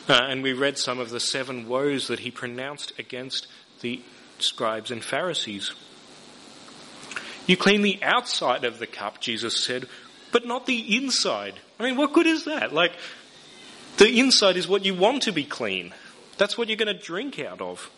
Uh, 0.08 0.20
and 0.28 0.42
we 0.42 0.52
read 0.52 0.76
some 0.76 0.98
of 0.98 1.10
the 1.10 1.20
seven 1.20 1.68
woes 1.68 2.08
that 2.08 2.18
he 2.18 2.30
pronounced 2.30 2.92
against 2.98 3.46
the 3.80 4.02
scribes 4.40 4.90
and 4.90 5.02
Pharisees. 5.02 5.72
You 7.46 7.56
clean 7.56 7.82
the 7.82 8.02
outside 8.02 8.64
of 8.64 8.80
the 8.80 8.86
cup, 8.86 9.20
Jesus 9.20 9.64
said, 9.64 9.86
but 10.32 10.44
not 10.44 10.66
the 10.66 10.96
inside. 10.96 11.54
I 11.78 11.84
mean, 11.84 11.96
what 11.96 12.12
good 12.12 12.26
is 12.26 12.44
that? 12.46 12.74
Like, 12.74 12.92
the 13.98 14.18
inside 14.18 14.56
is 14.56 14.66
what 14.66 14.84
you 14.84 14.94
want 14.94 15.22
to 15.22 15.32
be 15.32 15.44
clean. 15.44 15.94
That's 16.38 16.58
what 16.58 16.68
you're 16.68 16.76
going 16.76 16.94
to 16.94 17.00
drink 17.00 17.38
out 17.38 17.60
of. 17.60 17.88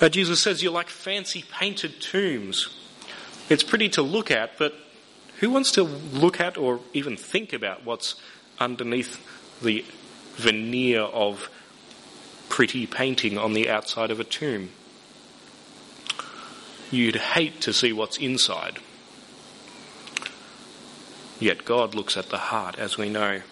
Uh, 0.00 0.10
Jesus 0.10 0.42
says 0.42 0.62
you're 0.62 0.72
like 0.72 0.88
fancy 0.90 1.44
painted 1.50 2.00
tombs. 2.00 2.68
It's 3.48 3.62
pretty 3.62 3.88
to 3.90 4.02
look 4.02 4.30
at, 4.30 4.58
but 4.58 4.74
who 5.44 5.50
wants 5.50 5.72
to 5.72 5.82
look 5.82 6.40
at 6.40 6.56
or 6.56 6.80
even 6.94 7.18
think 7.18 7.52
about 7.52 7.84
what's 7.84 8.14
underneath 8.58 9.20
the 9.60 9.84
veneer 10.36 11.02
of 11.02 11.50
pretty 12.48 12.86
painting 12.86 13.36
on 13.36 13.52
the 13.52 13.68
outside 13.68 14.10
of 14.10 14.18
a 14.18 14.24
tomb? 14.24 14.70
You'd 16.90 17.16
hate 17.16 17.60
to 17.60 17.74
see 17.74 17.92
what's 17.92 18.16
inside. 18.16 18.78
Yet 21.38 21.66
God 21.66 21.94
looks 21.94 22.16
at 22.16 22.30
the 22.30 22.38
heart, 22.38 22.78
as 22.78 22.96
we 22.96 23.10
know. 23.10 23.42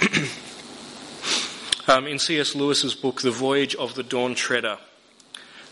um, 1.88 2.06
in 2.06 2.18
C.S. 2.18 2.54
Lewis's 2.54 2.94
book, 2.94 3.20
The 3.20 3.30
Voyage 3.30 3.74
of 3.74 3.96
the 3.96 4.02
Dawn 4.02 4.34
Treader, 4.34 4.78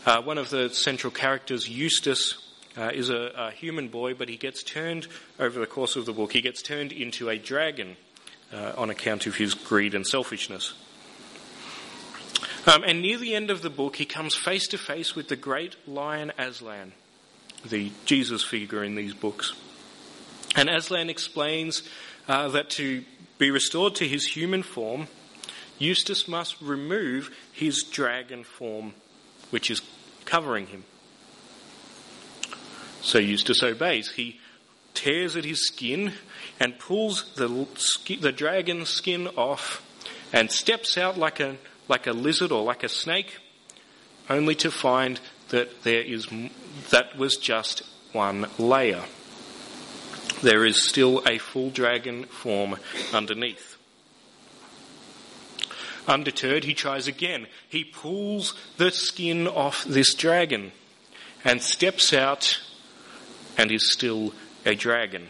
uh, 0.05 0.21
one 0.21 0.37
of 0.37 0.51
the 0.51 0.69
central 0.69 1.09
characters, 1.09 1.67
Eustace, 1.67 2.46
uh, 2.77 2.91
is 2.93 3.09
a, 3.09 3.31
a, 3.35 3.51
human 3.51 3.87
boy, 3.87 4.13
but 4.13 4.29
he 4.29 4.37
gets 4.37 4.61
turned, 4.63 5.07
over 5.39 5.59
the 5.59 5.65
course 5.65 5.95
of 5.95 6.05
the 6.05 6.13
book, 6.13 6.33
he 6.33 6.41
gets 6.41 6.61
turned 6.61 6.91
into 6.91 7.29
a 7.29 7.37
dragon 7.37 7.97
uh, 8.53 8.73
on 8.77 8.89
account 8.89 9.25
of 9.25 9.35
his 9.35 9.53
greed 9.53 9.95
and 9.95 10.05
selfishness. 10.05 10.73
Um, 12.67 12.83
and 12.83 13.01
near 13.01 13.17
the 13.17 13.33
end 13.33 13.49
of 13.49 13.61
the 13.61 13.69
book, 13.69 13.95
he 13.95 14.05
comes 14.05 14.35
face 14.35 14.67
to 14.67 14.77
face 14.77 15.15
with 15.15 15.29
the 15.29 15.35
great 15.35 15.75
lion 15.87 16.31
Aslan, 16.37 16.91
the 17.65 17.91
Jesus 18.05 18.43
figure 18.43 18.83
in 18.83 18.95
these 18.95 19.13
books. 19.13 19.53
And 20.55 20.69
Aslan 20.69 21.09
explains 21.09 21.83
uh, 22.27 22.49
that 22.49 22.69
to 22.71 23.03
be 23.37 23.51
restored 23.51 23.95
to 23.95 24.07
his 24.07 24.25
human 24.25 24.63
form, 24.63 25.07
Eustace 25.79 26.27
must 26.27 26.59
remove 26.61 27.31
his 27.53 27.83
dragon 27.83 28.43
form, 28.43 28.93
which 29.49 29.71
is 29.71 29.81
covering 30.25 30.67
him. 30.67 30.83
So 33.01 33.19
Eustace 33.19 33.63
obeys. 33.63 34.11
He 34.11 34.39
tears 34.93 35.35
at 35.35 35.45
his 35.45 35.65
skin 35.65 36.13
and 36.59 36.79
pulls 36.79 37.33
the, 37.35 37.67
the 38.19 38.31
dragon's 38.31 38.89
skin 38.89 39.27
off 39.29 39.83
and 40.33 40.51
steps 40.51 40.97
out 40.97 41.17
like 41.17 41.39
a, 41.39 41.57
like 41.87 42.07
a 42.07 42.13
lizard 42.13 42.51
or 42.51 42.63
like 42.63 42.83
a 42.83 42.89
snake, 42.89 43.37
only 44.29 44.55
to 44.55 44.71
find 44.71 45.19
that 45.49 45.83
there 45.83 46.01
is, 46.01 46.27
that 46.89 47.17
was 47.17 47.37
just 47.37 47.83
one 48.11 48.47
layer 48.57 49.03
there 50.41 50.65
is 50.65 50.83
still 50.83 51.21
a 51.27 51.37
full 51.37 51.69
dragon 51.69 52.25
form 52.25 52.77
underneath. 53.13 53.77
Undeterred, 56.07 56.63
he 56.63 56.73
tries 56.73 57.07
again. 57.07 57.47
He 57.67 57.83
pulls 57.83 58.53
the 58.77 58.91
skin 58.91 59.47
off 59.47 59.83
this 59.83 60.13
dragon 60.13 60.71
and 61.43 61.61
steps 61.61 62.13
out 62.13 62.61
and 63.57 63.71
is 63.71 63.91
still 63.91 64.33
a 64.65 64.75
dragon. 64.75 65.27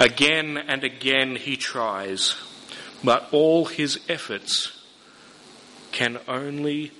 Again 0.00 0.58
and 0.58 0.82
again 0.82 1.36
he 1.36 1.56
tries, 1.56 2.34
but 3.02 3.28
all 3.32 3.66
his 3.66 4.00
efforts 4.08 4.72
can 5.92 6.18
only 6.26 6.90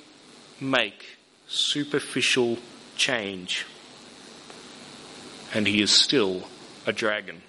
make 0.60 1.18
superficial 1.48 2.58
change. 2.96 3.66
And 5.52 5.66
he 5.66 5.82
is 5.82 5.90
still 5.90 6.44
a 6.86 6.92
dragon. 6.92 7.42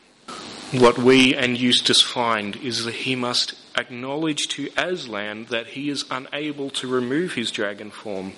What 0.72 0.98
we 0.98 1.36
and 1.36 1.58
Eustace 1.58 2.02
find 2.02 2.56
is 2.58 2.86
that 2.86 2.96
he 2.96 3.16
must 3.16 3.54
acknowledge 3.78 4.48
to 4.50 4.70
Aslan 4.76 5.46
that 5.46 5.68
he 5.68 5.90
is 5.90 6.06
unable 6.10 6.70
to 6.72 6.88
remove 6.88 7.34
his 7.34 7.52
dragon 7.52 7.92
form. 7.92 8.34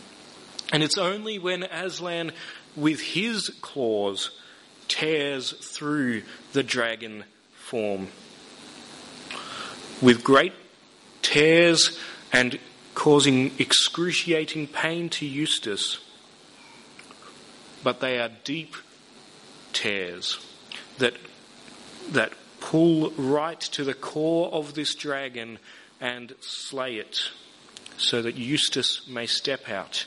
And 0.72 0.84
it's 0.84 0.98
only 0.98 1.40
when 1.40 1.64
Aslan, 1.64 2.32
with 2.76 3.00
his 3.00 3.50
claws, 3.62 4.32
tears 4.88 5.52
through 5.52 6.24
the 6.54 6.64
dragon 6.64 7.24
form. 7.54 8.08
With 10.02 10.24
great 10.24 10.54
tears 11.22 11.98
and 12.32 12.60
causing 12.96 13.52
excruciating 13.60 14.68
pain 14.68 15.10
to 15.10 15.26
Eustace, 15.26 16.00
but 17.84 18.00
they 18.00 18.20
are 18.20 18.30
deep 18.44 18.76
tears 19.72 20.40
that, 20.98 21.14
that 22.12 22.34
pull 22.60 23.12
right 23.12 23.60
to 23.60 23.84
the 23.84 23.94
core 23.94 24.52
of 24.52 24.74
this 24.74 24.96
dragon 24.96 25.60
and 26.02 26.34
slay 26.42 26.98
it 26.98 27.20
so 27.98 28.22
that 28.22 28.36
Eustace 28.36 29.08
may 29.08 29.26
step 29.26 29.70
out 29.70 30.06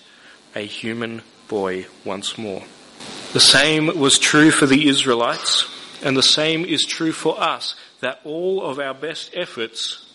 a 0.54 0.60
human 0.60 1.22
boy 1.48 1.86
once 2.04 2.38
more. 2.38 2.62
The 3.32 3.40
same 3.40 3.98
was 3.98 4.18
true 4.18 4.50
for 4.50 4.66
the 4.66 4.88
Israelites, 4.88 5.66
and 6.02 6.16
the 6.16 6.22
same 6.22 6.64
is 6.64 6.84
true 6.84 7.12
for 7.12 7.40
us, 7.40 7.76
that 8.00 8.20
all 8.24 8.64
of 8.64 8.78
our 8.78 8.94
best 8.94 9.30
efforts 9.34 10.06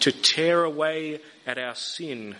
to 0.00 0.12
tear 0.12 0.64
away 0.64 1.20
at 1.46 1.58
our 1.58 1.74
sin, 1.74 2.36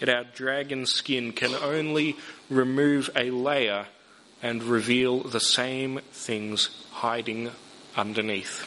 at 0.00 0.08
our 0.08 0.24
dragon 0.24 0.86
skin, 0.86 1.32
can 1.32 1.54
only 1.54 2.16
remove 2.48 3.10
a 3.16 3.30
layer 3.30 3.86
and 4.42 4.62
reveal 4.62 5.20
the 5.20 5.40
same 5.40 6.00
things 6.12 6.70
hiding 6.92 7.50
underneath. 7.96 8.66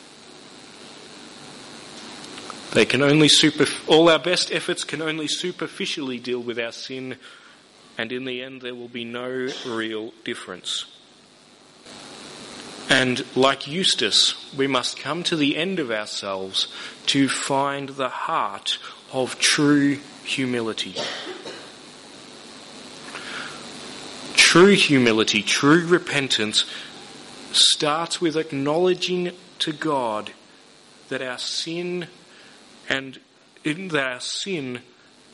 They 2.73 2.85
can 2.85 3.01
only 3.01 3.27
super, 3.27 3.65
all 3.87 4.09
our 4.09 4.19
best 4.19 4.51
efforts 4.51 4.83
can 4.83 5.01
only 5.01 5.27
superficially 5.27 6.19
deal 6.19 6.39
with 6.39 6.59
our 6.59 6.71
sin 6.71 7.17
and 8.01 8.11
in 8.11 8.25
the 8.25 8.41
end 8.41 8.61
there 8.61 8.73
will 8.73 8.87
be 8.87 9.05
no 9.05 9.47
real 9.63 10.11
difference. 10.23 10.85
And 12.89 13.23
like 13.35 13.67
Eustace, 13.67 14.51
we 14.55 14.65
must 14.65 14.97
come 14.97 15.21
to 15.21 15.35
the 15.35 15.55
end 15.55 15.77
of 15.77 15.91
ourselves 15.91 16.67
to 17.05 17.29
find 17.29 17.89
the 17.89 18.09
heart 18.09 18.79
of 19.13 19.37
true 19.37 19.99
humility. 20.23 20.95
True 24.33 24.73
humility, 24.73 25.43
true 25.43 25.85
repentance 25.85 26.65
starts 27.51 28.19
with 28.19 28.35
acknowledging 28.35 29.31
to 29.59 29.73
God 29.73 30.31
that 31.09 31.21
our 31.21 31.37
sin 31.37 32.07
and 32.89 33.19
that 33.63 33.95
our 33.95 34.19
sin 34.19 34.81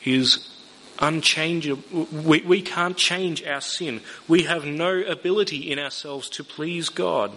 is 0.03 0.56
unchangeable. 0.99 2.07
We, 2.11 2.41
we 2.41 2.61
can't 2.61 2.97
change 2.97 3.43
our 3.45 3.61
sin. 3.61 4.01
We 4.27 4.43
have 4.43 4.65
no 4.65 5.01
ability 5.01 5.71
in 5.71 5.79
ourselves 5.79 6.29
to 6.31 6.43
please 6.43 6.89
God. 6.89 7.31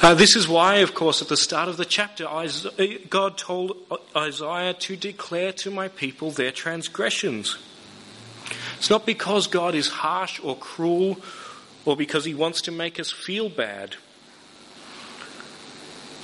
Uh, 0.00 0.14
this 0.14 0.36
is 0.36 0.46
why, 0.46 0.76
of 0.76 0.94
course, 0.94 1.22
at 1.22 1.28
the 1.28 1.36
start 1.36 1.68
of 1.68 1.76
the 1.76 1.84
chapter, 1.84 2.28
God 3.10 3.36
told 3.36 3.76
Isaiah 4.14 4.74
to 4.74 4.96
declare 4.96 5.52
to 5.54 5.72
my 5.72 5.88
people 5.88 6.30
their 6.30 6.52
transgressions. 6.52 7.58
It's 8.76 8.90
not 8.90 9.04
because 9.04 9.48
God 9.48 9.74
is 9.74 9.88
harsh 9.88 10.38
or 10.42 10.56
cruel 10.56 11.18
or 11.84 11.96
because 11.96 12.24
he 12.24 12.34
wants 12.34 12.62
to 12.62 12.70
make 12.70 13.00
us 13.00 13.10
feel 13.10 13.48
bad. 13.48 13.96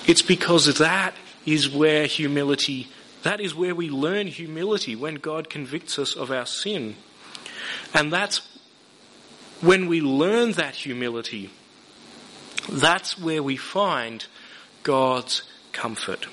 It's 0.06 0.22
because 0.22 0.78
that 0.78 1.14
is 1.44 1.68
where 1.68 2.06
humility 2.06 2.88
that 3.24 3.40
is 3.40 3.54
where 3.54 3.74
we 3.74 3.90
learn 3.90 4.26
humility 4.26 4.94
when 4.94 5.16
God 5.16 5.50
convicts 5.50 5.98
us 5.98 6.14
of 6.14 6.30
our 6.30 6.46
sin. 6.46 6.94
And 7.92 8.12
that's 8.12 8.42
when 9.60 9.88
we 9.88 10.00
learn 10.00 10.52
that 10.52 10.74
humility, 10.74 11.50
that's 12.70 13.18
where 13.18 13.42
we 13.42 13.56
find 13.56 14.26
God's 14.82 15.42
comfort. 15.72 16.26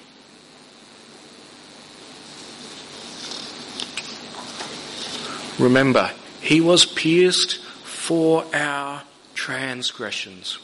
Remember, 5.57 6.11
he 6.41 6.59
was 6.59 6.85
pierced 6.85 7.59
for 7.83 8.43
our 8.53 9.03
transgressions. 9.33 10.57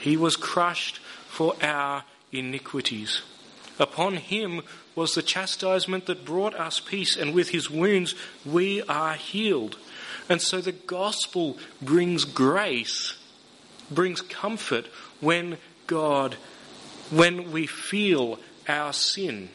He 0.00 0.16
was 0.18 0.36
crushed 0.36 0.98
for 1.28 1.54
our 1.62 2.04
iniquities. 2.30 3.22
Upon 3.78 4.16
him 4.16 4.62
was 4.94 5.14
the 5.14 5.22
chastisement 5.22 6.06
that 6.06 6.24
brought 6.24 6.54
us 6.54 6.80
peace, 6.80 7.16
and 7.16 7.34
with 7.34 7.50
his 7.50 7.70
wounds 7.70 8.14
we 8.44 8.82
are 8.82 9.14
healed. 9.14 9.78
And 10.28 10.42
so 10.42 10.60
the 10.60 10.72
gospel 10.72 11.56
brings 11.80 12.24
grace, 12.24 13.14
brings 13.90 14.20
comfort 14.20 14.86
when 15.20 15.58
God, 15.86 16.34
when 17.10 17.52
we 17.52 17.66
feel 17.66 18.38
our 18.68 18.92
sin. 18.92 19.48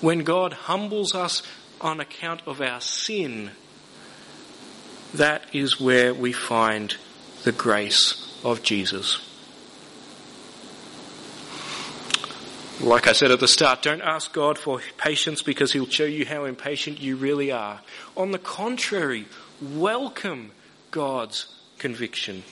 When 0.00 0.24
God 0.24 0.52
humbles 0.52 1.14
us 1.14 1.42
on 1.80 2.00
account 2.00 2.42
of 2.46 2.60
our 2.60 2.80
sin, 2.80 3.50
that 5.14 5.44
is 5.52 5.80
where 5.80 6.14
we 6.14 6.32
find 6.32 6.96
the 7.44 7.52
grace 7.52 8.40
of 8.42 8.62
Jesus. 8.62 9.20
Like 12.82 13.06
I 13.06 13.12
said 13.12 13.30
at 13.30 13.38
the 13.38 13.46
start, 13.46 13.82
don't 13.82 14.02
ask 14.02 14.32
God 14.32 14.58
for 14.58 14.80
patience 14.98 15.40
because 15.40 15.72
He'll 15.72 15.86
show 15.86 16.04
you 16.04 16.26
how 16.26 16.46
impatient 16.46 17.00
you 17.00 17.14
really 17.14 17.52
are. 17.52 17.80
On 18.16 18.32
the 18.32 18.40
contrary, 18.40 19.26
welcome 19.60 20.50
God's 20.90 21.46
conviction. 21.78 22.42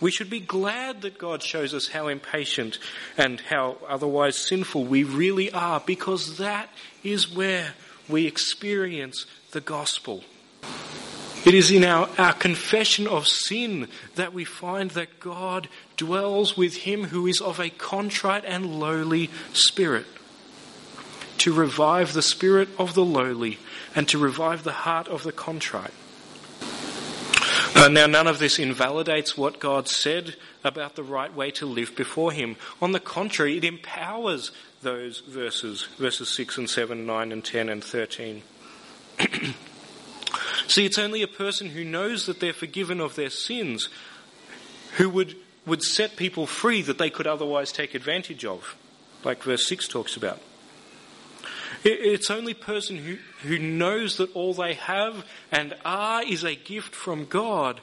We 0.00 0.10
should 0.10 0.30
be 0.30 0.40
glad 0.40 1.02
that 1.02 1.16
God 1.16 1.44
shows 1.44 1.74
us 1.74 1.86
how 1.86 2.08
impatient 2.08 2.80
and 3.16 3.40
how 3.40 3.76
otherwise 3.88 4.36
sinful 4.36 4.84
we 4.84 5.04
really 5.04 5.52
are 5.52 5.78
because 5.78 6.38
that 6.38 6.68
is 7.04 7.32
where 7.32 7.74
we 8.08 8.26
experience 8.26 9.26
the 9.52 9.60
gospel. 9.60 10.24
It 11.44 11.54
is 11.54 11.70
in 11.70 11.84
our, 11.84 12.08
our 12.18 12.32
confession 12.32 13.06
of 13.06 13.28
sin 13.28 13.86
that 14.16 14.32
we 14.32 14.44
find 14.44 14.90
that 14.92 15.20
God 15.20 15.68
dwells 16.02 16.56
with 16.56 16.78
him 16.78 17.04
who 17.04 17.28
is 17.28 17.40
of 17.40 17.60
a 17.60 17.70
contrite 17.70 18.44
and 18.44 18.80
lowly 18.80 19.30
spirit, 19.52 20.06
to 21.38 21.52
revive 21.52 22.12
the 22.12 22.22
spirit 22.22 22.68
of 22.76 22.94
the 22.94 23.04
lowly 23.04 23.56
and 23.94 24.08
to 24.08 24.18
revive 24.18 24.64
the 24.64 24.72
heart 24.72 25.06
of 25.06 25.22
the 25.22 25.30
contrite. 25.30 25.92
Uh, 27.76 27.86
now, 27.88 28.06
none 28.06 28.26
of 28.26 28.40
this 28.40 28.58
invalidates 28.58 29.38
what 29.38 29.60
God 29.60 29.86
said 29.86 30.34
about 30.64 30.96
the 30.96 31.04
right 31.04 31.32
way 31.32 31.52
to 31.52 31.66
live 31.66 31.94
before 31.94 32.32
Him. 32.32 32.56
On 32.80 32.90
the 32.90 33.00
contrary, 33.00 33.56
it 33.56 33.64
empowers 33.64 34.50
those 34.82 35.20
verses, 35.20 35.86
verses 35.98 36.28
6 36.30 36.58
and 36.58 36.68
7, 36.68 37.06
9 37.06 37.32
and 37.32 37.44
10 37.44 37.68
and 37.68 37.82
13. 37.82 38.42
See, 40.66 40.84
it's 40.84 40.98
only 40.98 41.22
a 41.22 41.28
person 41.28 41.70
who 41.70 41.84
knows 41.84 42.26
that 42.26 42.40
they're 42.40 42.52
forgiven 42.52 43.00
of 43.00 43.14
their 43.14 43.30
sins 43.30 43.88
who 44.96 45.08
would, 45.10 45.36
would 45.66 45.82
set 45.82 46.16
people 46.16 46.46
free 46.46 46.82
that 46.82 46.98
they 46.98 47.10
could 47.10 47.26
otherwise 47.26 47.72
take 47.72 47.94
advantage 47.94 48.44
of, 48.44 48.76
like 49.24 49.42
verse 49.42 49.66
6 49.66 49.88
talks 49.88 50.16
about. 50.16 50.40
It's 51.84 52.30
only 52.30 52.54
person 52.54 52.96
who, 52.96 53.18
who 53.42 53.58
knows 53.58 54.16
that 54.18 54.34
all 54.34 54.54
they 54.54 54.74
have 54.74 55.24
and 55.50 55.74
are 55.84 56.22
is 56.22 56.44
a 56.44 56.54
gift 56.54 56.94
from 56.94 57.24
God. 57.24 57.80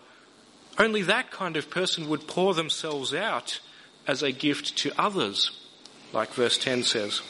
Only 0.78 1.02
that 1.04 1.32
kind 1.32 1.58
of 1.58 1.70
person 1.70 2.08
would 2.08 2.28
pour 2.28 2.54
themselves 2.54 3.14
out 3.14 3.60
as 4.08 4.24
a 4.24 4.32
gift 4.32 4.78
to 4.78 4.92
others, 4.98 5.52
like 6.14 6.34
verse 6.34 6.58
10 6.58 6.84
says. 6.84 7.22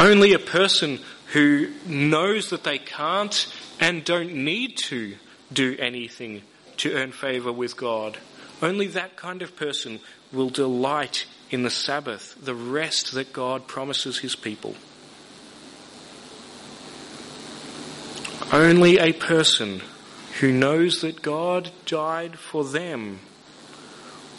Only 0.00 0.32
a 0.32 0.38
person 0.38 1.00
who 1.32 1.70
knows 1.86 2.50
that 2.50 2.64
they 2.64 2.78
can't 2.78 3.46
and 3.78 4.04
don't 4.04 4.34
need 4.34 4.76
to 4.76 5.14
do 5.52 5.76
anything 5.78 6.42
to 6.78 6.92
earn 6.94 7.12
favour 7.12 7.52
with 7.52 7.76
God. 7.76 8.18
Only 8.60 8.86
that 8.88 9.16
kind 9.16 9.42
of 9.42 9.56
person 9.56 10.00
will 10.32 10.50
delight 10.50 11.26
in 11.50 11.62
the 11.62 11.70
Sabbath, 11.70 12.36
the 12.42 12.54
rest 12.54 13.12
that 13.12 13.32
God 13.32 13.66
promises 13.66 14.18
his 14.18 14.36
people. 14.36 14.74
Only 18.52 18.98
a 18.98 19.12
person 19.12 19.82
who 20.40 20.52
knows 20.52 21.00
that 21.00 21.22
God 21.22 21.70
died 21.86 22.38
for 22.38 22.64
them 22.64 23.20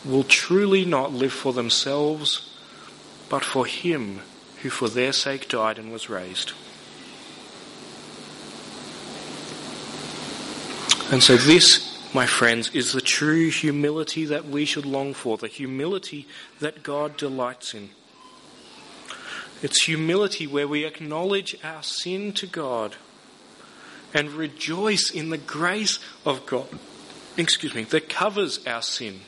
will 0.06 0.24
truly 0.24 0.86
not 0.86 1.12
live 1.12 1.34
for 1.34 1.54
themselves, 1.54 2.56
but 3.30 3.44
for 3.44 3.66
him 3.66 4.22
who 4.62 4.70
for 4.70 4.90
their 4.90 5.14
sake 5.14 5.48
died 5.50 5.78
and 5.78 5.92
was 5.92 6.10
raised. 6.10 6.54
And 11.12 11.24
so 11.24 11.38
this, 11.38 11.89
my 12.14 12.26
friends, 12.26 12.70
is 12.74 12.94
the 12.94 13.02
true 13.02 13.50
humility 13.50 14.26
that 14.26 14.46
we 14.46 14.66
should 14.66 14.86
long 14.86 15.14
for, 15.14 15.38
the 15.38 15.48
humility 15.48 16.28
that 16.60 16.82
God 16.82 17.18
delights 17.18 17.74
in. 17.74 17.90
It's 19.62 19.84
humility 19.84 20.48
where 20.48 20.68
we 20.68 20.86
acknowledge 20.86 21.56
our 21.64 21.84
sin 21.84 22.34
to 22.34 22.48
God 22.48 22.96
and 24.14 24.32
rejoice 24.32 25.12
in 25.12 25.30
the 25.30 25.38
grace 25.38 26.00
of 26.26 26.46
God, 26.46 26.68
excuse 27.38 27.76
me, 27.76 27.84
that 27.84 28.10
covers 28.10 28.66
our 28.66 28.82
sin. 28.82 29.22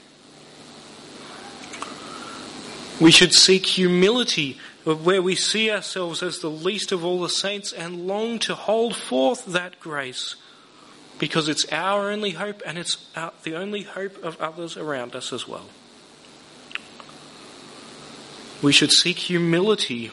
We 3.00 3.12
should 3.12 3.34
seek 3.34 3.66
humility 3.66 4.58
where 4.84 5.22
we 5.22 5.36
see 5.36 5.70
ourselves 5.70 6.24
as 6.24 6.40
the 6.40 6.50
least 6.50 6.92
of 6.92 7.04
all 7.06 7.22
the 7.22 7.30
saints 7.30 7.72
and 7.72 8.08
long 8.08 8.40
to 8.40 8.56
hold 8.56 8.96
forth 8.96 9.46
that 9.46 9.80
grace 9.80 10.36
because 11.22 11.48
it's 11.48 11.72
our 11.72 12.10
only 12.10 12.32
hope 12.32 12.64
and 12.66 12.80
it's 12.80 12.98
our, 13.16 13.32
the 13.44 13.56
only 13.56 13.84
hope 13.84 14.24
of 14.24 14.42
others 14.42 14.76
around 14.76 15.16
us 15.16 15.32
as 15.32 15.48
well. 15.48 15.68
We 18.64 18.72
should 18.72 18.92
seek 18.92 19.20
humility 19.20 20.10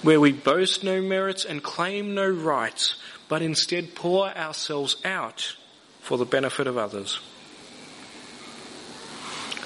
where 0.00 0.18
we 0.18 0.32
boast 0.32 0.82
no 0.82 1.02
merits 1.02 1.44
and 1.44 1.62
claim 1.62 2.14
no 2.14 2.26
rights, 2.26 2.94
but 3.28 3.42
instead 3.42 3.94
pour 3.94 4.28
ourselves 4.28 4.96
out 5.04 5.54
for 6.00 6.16
the 6.16 6.24
benefit 6.24 6.66
of 6.66 6.78
others. 6.78 7.20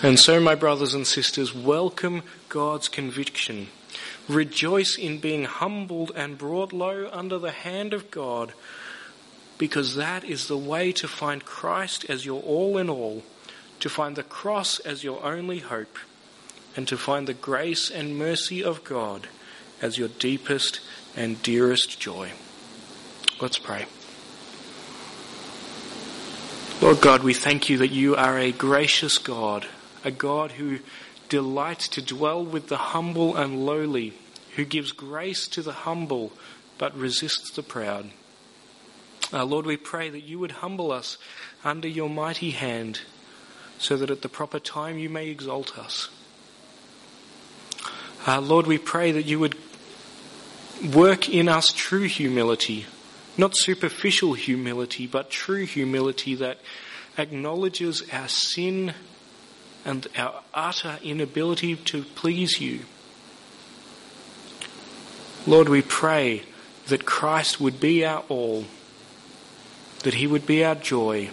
And 0.03 0.19
so, 0.19 0.41
my 0.41 0.57
brothers 0.57 0.95
and 0.95 1.07
sisters, 1.07 1.55
welcome 1.55 2.25
God's 2.49 2.89
conviction. 2.89 3.69
Rejoice 4.29 4.99
in 4.99 5.19
being 5.21 5.45
humbled 5.45 6.11
and 6.17 6.37
brought 6.37 6.73
low 6.73 7.09
under 7.13 7.39
the 7.39 7.53
hand 7.53 7.95
of 7.95 8.11
God, 8.11 8.53
because 9.61 9.95
that 9.95 10.25
is 10.25 10.49
the 10.49 10.59
way 10.59 10.91
to 10.91 11.07
find 11.07 11.45
Christ 11.45 12.05
as 12.09 12.27
your 12.27 12.43
all 12.43 12.77
in 12.77 12.91
all, 12.91 13.23
to 13.79 13.89
find 13.89 14.17
the 14.17 14.25
cross 14.25 14.81
as 14.81 15.05
your 15.05 15.23
only 15.25 15.61
hope, 15.61 15.99
and 16.75 16.89
to 16.89 16.97
find 16.97 17.29
the 17.29 17.35
grace 17.35 17.89
and 17.89 18.19
mercy 18.19 18.65
of 18.65 18.83
God 18.83 19.29
as 19.81 19.99
your 19.99 20.09
deepest 20.09 20.81
and 21.15 21.41
dearest 21.43 22.01
joy. 22.01 22.33
Let's 23.41 23.59
pray. 23.59 23.87
Lord 26.81 27.01
God, 27.01 27.23
we 27.23 27.35
thank 27.35 27.69
you 27.69 27.79
that 27.79 27.93
you 27.93 28.17
are 28.17 28.39
a 28.39 28.51
gracious 28.51 29.19
God 29.19 29.67
a 30.05 30.11
God 30.11 30.53
who 30.53 30.79
delights 31.29 31.89
to 31.89 32.03
dwell 32.03 32.45
with 32.45 32.69
the 32.69 32.77
humble 32.77 33.37
and 33.37 33.65
lowly, 33.67 34.15
who 34.57 34.65
gives 34.65 34.93
grace 34.93 35.47
to 35.49 35.63
the 35.63 35.73
humble 35.73 36.33
but 36.79 36.97
resists 36.97 37.51
the 37.51 37.63
proud. 37.63 38.11
Uh, 39.33 39.45
Lord, 39.45 39.67
we 39.67 39.77
pray 39.77 40.11
that 40.11 40.23
you 40.23 40.39
would 40.39 40.51
humble 40.51 40.91
us 40.91 41.17
under 41.65 41.87
your 41.87 42.09
mighty 42.09 42.51
hand 42.51 43.01
so 43.79 43.97
that 43.97 44.11
at 44.11 44.23
the 44.23 44.29
proper 44.29 44.59
time 44.59 44.99
you 44.99 45.09
may 45.09 45.29
exalt 45.29 45.79
us. 45.79 46.09
Uh, 48.27 48.41
Lord, 48.41 48.67
we 48.67 48.77
pray 48.77 49.13
that 49.13 49.25
you 49.25 49.39
would 49.39 49.57
work 50.95 51.29
in 51.29 51.49
us 51.49 51.73
true 51.73 52.03
humility, 52.03 52.87
not 53.37 53.57
superficial 53.57 54.35
humility, 54.35 55.07
but 55.07 55.31
true 55.31 55.65
humility 55.65 56.35
that 56.35 56.59
acknowledges 57.17 58.03
our 58.13 58.29
sin 58.29 58.95
and 59.85 60.07
our 60.17 60.43
utter 60.53 60.99
inability 61.03 61.77
to 61.77 62.03
please 62.03 62.61
you. 62.61 62.81
Lord, 65.47 65.69
we 65.69 65.81
pray 65.81 66.43
that 66.89 67.07
Christ 67.07 67.61
would 67.61 67.81
be 67.81 68.05
our 68.05 68.23
all, 68.29 68.65
that 70.03 70.15
he 70.15 70.27
would 70.27 70.47
be 70.47 70.65
our 70.65 70.75
joy, 70.75 71.31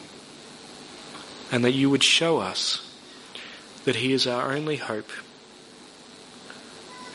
and 1.51 1.63
that 1.63 1.71
you 1.71 1.89
would 1.89 2.03
show 2.03 2.39
us 2.39 2.83
that 3.85 3.97
he 3.97 4.11
is 4.11 4.27
our 4.27 4.51
only 4.51 4.77
hope. 4.77 5.09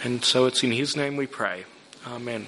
And 0.03 0.25
so 0.25 0.47
it's 0.47 0.65
in 0.65 0.73
his 0.73 0.97
name 0.97 1.17
we 1.17 1.27
pray. 1.27 1.65
Amen. 2.07 2.47